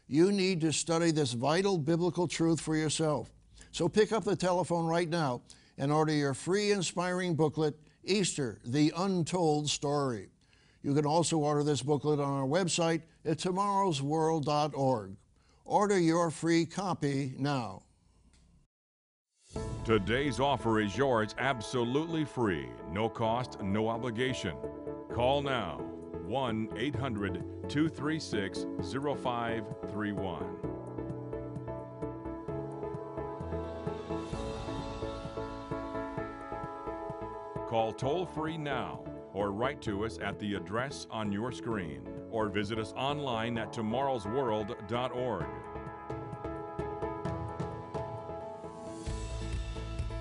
You 0.09 0.33
need 0.33 0.61
to 0.62 0.72
study 0.72 1.11
this 1.11 1.33
vital 1.33 1.78
biblical 1.78 2.26
truth 2.26 2.61
for 2.61 2.76
yourself. 2.76 3.30
So 3.70 3.88
pick 3.88 4.12
up 4.12 4.24
the 4.24 4.37
telephone 4.37 4.87
right 4.87 5.09
now 5.09 5.42
and 5.78 5.92
order 5.92 6.12
your 6.12 6.35
free 6.35 6.72
inspiring 6.72 7.35
booklet, 7.35 7.74
Easter, 8.04 8.61
the 8.64 8.92
Untold 8.96 9.68
Story. 9.68 10.28
You 10.83 10.94
can 10.94 11.07
also 11.07 11.38
order 11.38 11.62
this 11.62 11.83
booklet 11.83 12.20
on 12.20 12.33
our 12.40 12.46
website 12.46 13.02
at 13.24 13.38
tomorrowsworld.org. 13.38 15.16
Order 15.64 15.98
your 15.98 16.30
free 16.30 16.66
copy 16.66 17.35
now. 17.38 17.83
Today's 19.84 20.40
offer 20.40 20.80
is 20.80 20.96
yours 20.96 21.34
absolutely 21.38 22.24
free, 22.24 22.70
no 22.90 23.08
cost, 23.08 23.60
no 23.60 23.88
obligation. 23.88 24.56
Call 25.12 25.42
now 25.42 25.76
1 26.26 26.70
800 26.74 27.68
236 27.68 28.66
0531. 28.80 30.46
Call 37.68 37.92
toll 37.92 38.24
free 38.24 38.56
now 38.56 39.00
or 39.34 39.50
write 39.50 39.82
to 39.82 40.04
us 40.06 40.18
at 40.22 40.38
the 40.38 40.54
address 40.54 41.06
on 41.10 41.30
your 41.30 41.52
screen 41.52 42.08
or 42.30 42.48
visit 42.48 42.78
us 42.78 42.94
online 42.96 43.58
at 43.58 43.72
tomorrowsworld.org. 43.72 45.46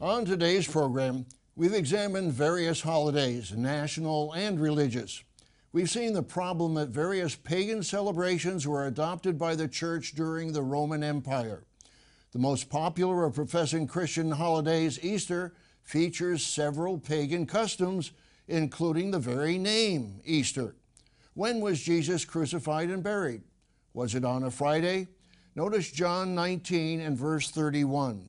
On 0.00 0.24
today's 0.24 0.66
program, 0.66 1.24
we've 1.54 1.72
examined 1.72 2.32
various 2.32 2.80
holidays, 2.80 3.52
national 3.52 4.32
and 4.32 4.58
religious. 4.58 5.22
We've 5.72 5.88
seen 5.88 6.12
the 6.12 6.22
problem 6.22 6.74
that 6.74 6.88
various 6.88 7.36
pagan 7.36 7.82
celebrations 7.84 8.66
were 8.66 8.86
adopted 8.86 9.38
by 9.38 9.54
the 9.54 9.68
church 9.68 10.16
during 10.16 10.52
the 10.52 10.62
Roman 10.62 11.04
Empire. 11.04 11.64
The 12.32 12.40
most 12.40 12.68
popular 12.68 13.24
of 13.24 13.36
professing 13.36 13.86
Christian 13.86 14.32
holidays, 14.32 14.98
Easter, 15.00 15.54
features 15.84 16.44
several 16.44 16.98
pagan 16.98 17.46
customs, 17.46 18.10
including 18.48 19.12
the 19.12 19.20
very 19.20 19.58
name 19.58 20.20
Easter. 20.24 20.74
When 21.34 21.60
was 21.60 21.80
Jesus 21.80 22.24
crucified 22.24 22.90
and 22.90 23.02
buried? 23.02 23.42
Was 23.92 24.16
it 24.16 24.24
on 24.24 24.42
a 24.42 24.50
Friday? 24.50 25.06
Notice 25.54 25.92
John 25.92 26.34
19 26.34 27.00
and 27.00 27.16
verse 27.16 27.48
31. 27.52 28.26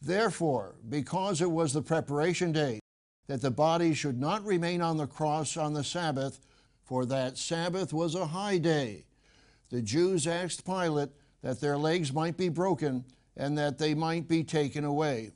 Therefore, 0.00 0.76
because 0.88 1.40
it 1.40 1.50
was 1.50 1.72
the 1.72 1.82
preparation 1.82 2.52
day, 2.52 2.80
that 3.26 3.42
the 3.42 3.50
body 3.50 3.92
should 3.94 4.20
not 4.20 4.44
remain 4.44 4.80
on 4.80 4.96
the 4.96 5.06
cross 5.06 5.56
on 5.56 5.74
the 5.74 5.84
Sabbath, 5.84 6.40
for 6.84 7.04
that 7.06 7.36
Sabbath 7.36 7.92
was 7.92 8.14
a 8.14 8.26
high 8.26 8.58
day, 8.58 9.04
the 9.70 9.82
Jews 9.82 10.26
asked 10.26 10.64
Pilate 10.64 11.10
that 11.42 11.60
their 11.60 11.76
legs 11.76 12.12
might 12.12 12.36
be 12.36 12.48
broken 12.48 13.04
and 13.36 13.58
that 13.58 13.78
they 13.78 13.94
might 13.94 14.28
be 14.28 14.44
taken 14.44 14.84
away. 14.84 15.32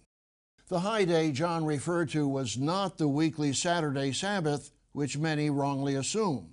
The 0.68 0.80
high 0.80 1.04
day 1.04 1.32
John 1.32 1.64
referred 1.64 2.10
to 2.10 2.28
was 2.28 2.56
not 2.56 2.96
the 2.96 3.08
weekly 3.08 3.52
Saturday 3.52 4.12
Sabbath, 4.12 4.70
which 4.92 5.18
many 5.18 5.50
wrongly 5.50 5.96
assume. 5.96 6.52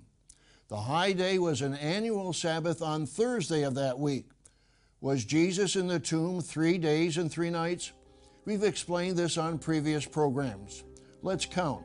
The 0.66 0.76
high 0.76 1.12
day 1.12 1.38
was 1.38 1.62
an 1.62 1.74
annual 1.74 2.32
Sabbath 2.32 2.82
on 2.82 3.06
Thursday 3.06 3.62
of 3.62 3.76
that 3.76 3.98
week. 3.98 4.30
Was 5.00 5.24
Jesus 5.24 5.76
in 5.76 5.86
the 5.86 6.00
tomb 6.00 6.40
three 6.40 6.76
days 6.76 7.16
and 7.16 7.30
three 7.30 7.50
nights? 7.50 7.92
We've 8.44 8.64
explained 8.64 9.16
this 9.16 9.36
on 9.36 9.58
previous 9.58 10.06
programs. 10.06 10.84
Let's 11.22 11.46
count. 11.46 11.84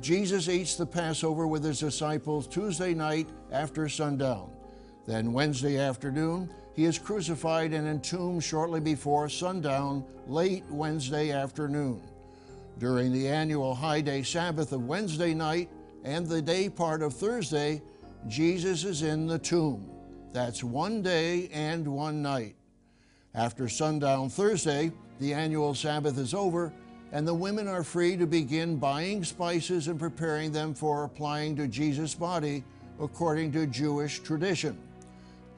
Jesus 0.00 0.48
eats 0.48 0.76
the 0.76 0.86
Passover 0.86 1.46
with 1.46 1.62
his 1.62 1.80
disciples 1.80 2.46
Tuesday 2.46 2.94
night 2.94 3.28
after 3.52 3.88
sundown. 3.88 4.50
Then 5.06 5.32
Wednesday 5.32 5.78
afternoon, 5.78 6.50
he 6.74 6.84
is 6.84 6.98
crucified 6.98 7.72
and 7.72 7.86
entombed 7.86 8.42
shortly 8.42 8.80
before 8.80 9.28
sundown, 9.28 10.04
late 10.26 10.64
Wednesday 10.70 11.32
afternoon. 11.32 12.02
During 12.78 13.12
the 13.12 13.28
annual 13.28 13.74
high 13.74 14.00
day 14.00 14.22
Sabbath 14.22 14.72
of 14.72 14.86
Wednesday 14.86 15.34
night 15.34 15.68
and 16.04 16.26
the 16.26 16.40
day 16.40 16.70
part 16.70 17.02
of 17.02 17.12
Thursday, 17.12 17.82
Jesus 18.26 18.84
is 18.84 19.02
in 19.02 19.26
the 19.26 19.38
tomb. 19.38 19.90
That's 20.32 20.64
one 20.64 21.02
day 21.02 21.48
and 21.52 21.86
one 21.86 22.22
night. 22.22 22.54
After 23.34 23.68
sundown 23.68 24.30
Thursday, 24.30 24.92
the 25.20 25.34
annual 25.34 25.74
Sabbath 25.74 26.18
is 26.18 26.34
over, 26.34 26.72
and 27.12 27.28
the 27.28 27.34
women 27.34 27.68
are 27.68 27.84
free 27.84 28.16
to 28.16 28.26
begin 28.26 28.76
buying 28.76 29.22
spices 29.22 29.88
and 29.88 30.00
preparing 30.00 30.50
them 30.50 30.74
for 30.74 31.04
applying 31.04 31.54
to 31.56 31.68
Jesus' 31.68 32.14
body 32.14 32.64
according 32.98 33.52
to 33.52 33.66
Jewish 33.66 34.20
tradition. 34.20 34.76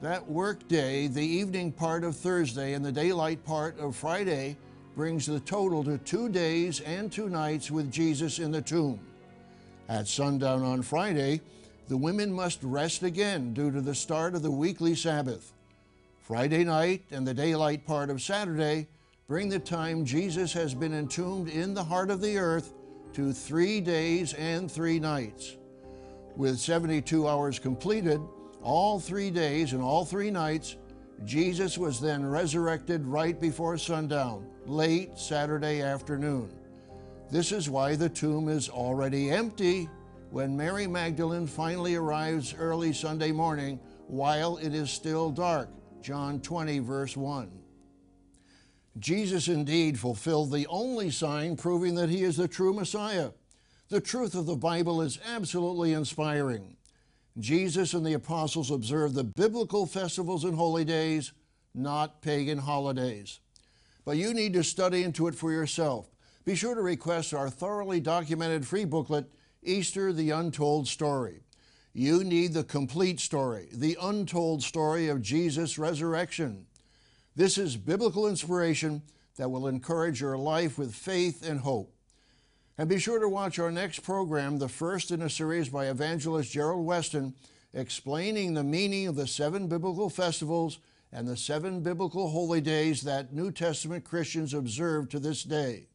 That 0.01 0.27
work 0.27 0.67
day, 0.67 1.07
the 1.07 1.25
evening 1.25 1.71
part 1.71 2.03
of 2.03 2.15
Thursday 2.15 2.73
and 2.73 2.83
the 2.83 2.91
daylight 2.91 3.43
part 3.45 3.79
of 3.79 3.95
Friday, 3.95 4.57
brings 4.95 5.25
the 5.25 5.39
total 5.39 5.83
to 5.83 5.97
two 5.99 6.29
days 6.29 6.81
and 6.81 7.11
two 7.11 7.29
nights 7.29 7.71
with 7.71 7.91
Jesus 7.91 8.39
in 8.39 8.51
the 8.51 8.61
tomb. 8.61 8.99
At 9.89 10.07
sundown 10.07 10.63
on 10.63 10.81
Friday, 10.81 11.41
the 11.87 11.97
women 11.97 12.31
must 12.31 12.61
rest 12.63 13.03
again 13.03 13.53
due 13.53 13.71
to 13.71 13.81
the 13.81 13.95
start 13.95 14.35
of 14.35 14.41
the 14.41 14.51
weekly 14.51 14.95
Sabbath. 14.95 15.53
Friday 16.21 16.63
night 16.63 17.03
and 17.11 17.27
the 17.27 17.33
daylight 17.33 17.85
part 17.85 18.09
of 18.09 18.21
Saturday 18.21 18.87
bring 19.33 19.49
the 19.49 19.57
time 19.57 20.05
Jesus 20.05 20.53
has 20.53 20.75
been 20.75 20.93
entombed 20.93 21.49
in 21.49 21.73
the 21.73 21.83
heart 21.83 22.11
of 22.11 22.21
the 22.21 22.37
earth 22.37 22.75
to 23.13 23.33
three 23.33 23.81
days 23.81 24.35
and 24.35 24.71
three 24.71 24.99
nights. 24.99 25.57
With 26.35 26.59
72 26.59 27.27
hours 27.27 27.57
completed, 27.57 28.21
all 28.61 28.99
three 28.99 29.31
days 29.31 29.73
and 29.73 29.81
all 29.81 30.05
three 30.05 30.29
nights, 30.29 30.75
Jesus 31.25 31.79
was 31.79 31.99
then 31.99 32.23
resurrected 32.23 33.07
right 33.07 33.41
before 33.41 33.75
sundown, 33.75 34.45
late 34.67 35.17
Saturday 35.17 35.81
afternoon. 35.81 36.53
This 37.31 37.51
is 37.51 37.71
why 37.71 37.95
the 37.95 38.09
tomb 38.09 38.49
is 38.49 38.69
already 38.69 39.31
empty 39.31 39.89
when 40.29 40.55
Mary 40.55 40.85
Magdalene 40.85 41.47
finally 41.47 41.95
arrives 41.95 42.53
early 42.53 42.93
Sunday 42.93 43.31
morning 43.31 43.79
while 44.05 44.57
it 44.57 44.75
is 44.75 44.91
still 44.91 45.31
dark. 45.31 45.69
John 46.03 46.39
20, 46.39 46.77
verse 46.77 47.17
1. 47.17 47.62
Jesus 48.99 49.47
indeed 49.47 49.99
fulfilled 49.99 50.51
the 50.51 50.67
only 50.67 51.09
sign 51.09 51.55
proving 51.55 51.95
that 51.95 52.09
he 52.09 52.23
is 52.23 52.37
the 52.37 52.47
true 52.47 52.73
Messiah. 52.73 53.31
The 53.89 54.01
truth 54.01 54.35
of 54.35 54.45
the 54.45 54.55
Bible 54.55 55.01
is 55.01 55.19
absolutely 55.25 55.93
inspiring. 55.93 56.77
Jesus 57.39 57.93
and 57.93 58.05
the 58.05 58.13
apostles 58.13 58.69
observed 58.69 59.15
the 59.15 59.23
biblical 59.23 59.85
festivals 59.85 60.43
and 60.43 60.55
holy 60.55 60.85
days, 60.85 61.31
not 61.73 62.21
pagan 62.21 62.59
holidays. 62.59 63.39
But 64.05 64.17
you 64.17 64.33
need 64.33 64.53
to 64.53 64.63
study 64.63 65.03
into 65.03 65.27
it 65.27 65.35
for 65.35 65.51
yourself. 65.51 66.09
Be 66.45 66.55
sure 66.55 66.75
to 66.75 66.81
request 66.81 67.33
our 67.33 67.49
thoroughly 67.49 67.99
documented 67.99 68.67
free 68.67 68.85
booklet, 68.85 69.25
Easter 69.63 70.13
the 70.13 70.31
Untold 70.31 70.87
Story. 70.87 71.41
You 71.93 72.23
need 72.23 72.53
the 72.53 72.63
complete 72.63 73.19
story, 73.19 73.69
the 73.71 73.97
untold 74.01 74.61
story 74.63 75.07
of 75.09 75.21
Jesus' 75.21 75.77
resurrection. 75.77 76.65
This 77.35 77.57
is 77.57 77.75
biblical 77.75 78.27
inspiration 78.27 79.01
that 79.37 79.49
will 79.49 79.67
encourage 79.67 80.21
your 80.21 80.37
life 80.37 80.77
with 80.77 80.93
faith 80.93 81.47
and 81.47 81.59
hope. 81.59 81.91
And 82.77 82.87
be 82.87 82.99
sure 82.99 83.19
to 83.19 83.27
watch 83.27 83.57
our 83.57 83.71
next 83.71 83.99
program, 83.99 84.59
the 84.59 84.69
first 84.69 85.09
in 85.09 85.21
a 85.23 85.29
series 85.29 85.69
by 85.69 85.87
evangelist 85.87 86.51
Gerald 86.51 86.85
Weston, 86.85 87.33
explaining 87.73 88.53
the 88.53 88.63
meaning 88.63 89.07
of 89.07 89.15
the 89.15 89.25
seven 89.25 89.67
biblical 89.67 90.09
festivals 90.09 90.77
and 91.11 91.27
the 91.27 91.37
seven 91.37 91.81
biblical 91.81 92.29
holy 92.29 92.61
days 92.61 93.01
that 93.01 93.33
New 93.33 93.51
Testament 93.51 94.03
Christians 94.03 94.53
observe 94.53 95.09
to 95.09 95.19
this 95.19 95.43
day. 95.43 95.87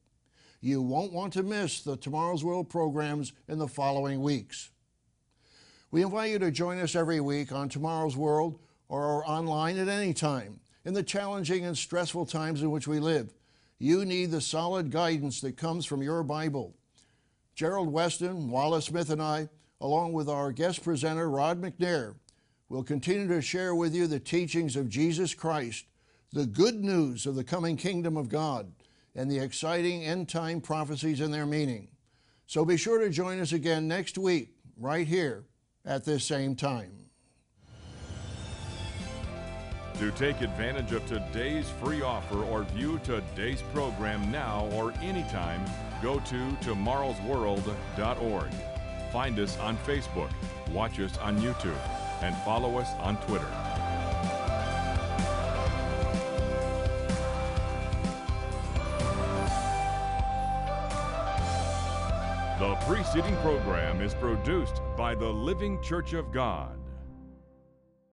You 0.60 0.82
won't 0.82 1.12
want 1.12 1.32
to 1.34 1.44
miss 1.44 1.82
the 1.82 1.96
Tomorrow's 1.96 2.42
World 2.42 2.68
programs 2.68 3.32
in 3.46 3.58
the 3.58 3.68
following 3.68 4.22
weeks. 4.22 4.70
We 5.92 6.02
invite 6.02 6.32
you 6.32 6.40
to 6.40 6.50
join 6.50 6.78
us 6.78 6.96
every 6.96 7.20
week 7.20 7.52
on 7.52 7.68
Tomorrow's 7.68 8.16
World 8.16 8.58
or 8.88 9.28
online 9.28 9.78
at 9.78 9.88
any 9.88 10.12
time 10.12 10.58
in 10.84 10.94
the 10.94 11.02
challenging 11.02 11.64
and 11.64 11.76
stressful 11.76 12.26
times 12.26 12.62
in 12.62 12.70
which 12.70 12.88
we 12.88 13.00
live. 13.00 13.32
You 13.78 14.04
need 14.04 14.30
the 14.30 14.40
solid 14.40 14.90
guidance 14.90 15.40
that 15.40 15.56
comes 15.56 15.86
from 15.86 16.02
your 16.02 16.22
Bible. 16.22 16.74
Gerald 17.54 17.92
Weston, 17.92 18.50
Wallace 18.50 18.86
Smith, 18.86 19.10
and 19.10 19.22
I, 19.22 19.48
along 19.80 20.12
with 20.12 20.28
our 20.28 20.52
guest 20.52 20.82
presenter, 20.82 21.28
Rod 21.28 21.60
McNair, 21.60 22.14
will 22.68 22.82
continue 22.82 23.28
to 23.28 23.40
share 23.40 23.74
with 23.74 23.94
you 23.94 24.06
the 24.06 24.20
teachings 24.20 24.76
of 24.76 24.88
Jesus 24.88 25.34
Christ, 25.34 25.86
the 26.32 26.46
good 26.46 26.76
news 26.76 27.26
of 27.26 27.34
the 27.34 27.44
coming 27.44 27.76
kingdom 27.76 28.16
of 28.16 28.28
God, 28.28 28.72
and 29.14 29.30
the 29.30 29.38
exciting 29.38 30.04
end 30.04 30.28
time 30.28 30.60
prophecies 30.60 31.20
and 31.20 31.32
their 31.32 31.46
meaning. 31.46 31.88
So 32.46 32.64
be 32.64 32.76
sure 32.76 32.98
to 33.00 33.10
join 33.10 33.40
us 33.40 33.52
again 33.52 33.88
next 33.88 34.18
week, 34.18 34.54
right 34.76 35.06
here 35.06 35.44
at 35.84 36.04
this 36.04 36.24
same 36.24 36.54
time. 36.54 37.07
To 39.98 40.12
take 40.12 40.42
advantage 40.42 40.92
of 40.92 41.04
today's 41.06 41.68
free 41.82 42.02
offer 42.02 42.44
or 42.44 42.62
view 42.62 43.00
today's 43.02 43.62
program 43.74 44.30
now 44.30 44.68
or 44.72 44.92
anytime, 45.02 45.60
go 46.00 46.20
to 46.20 46.36
tomorrowsworld.org. 46.62 48.50
Find 49.10 49.38
us 49.40 49.58
on 49.58 49.76
Facebook, 49.78 50.30
watch 50.70 51.00
us 51.00 51.18
on 51.18 51.36
YouTube, 51.40 51.76
and 52.22 52.36
follow 52.44 52.78
us 52.78 52.88
on 53.00 53.16
Twitter. 53.22 53.50
The 62.60 62.76
preceding 62.86 63.34
program 63.38 64.00
is 64.00 64.14
produced 64.14 64.80
by 64.96 65.16
the 65.16 65.28
Living 65.28 65.82
Church 65.82 66.12
of 66.12 66.30
God. 66.30 66.78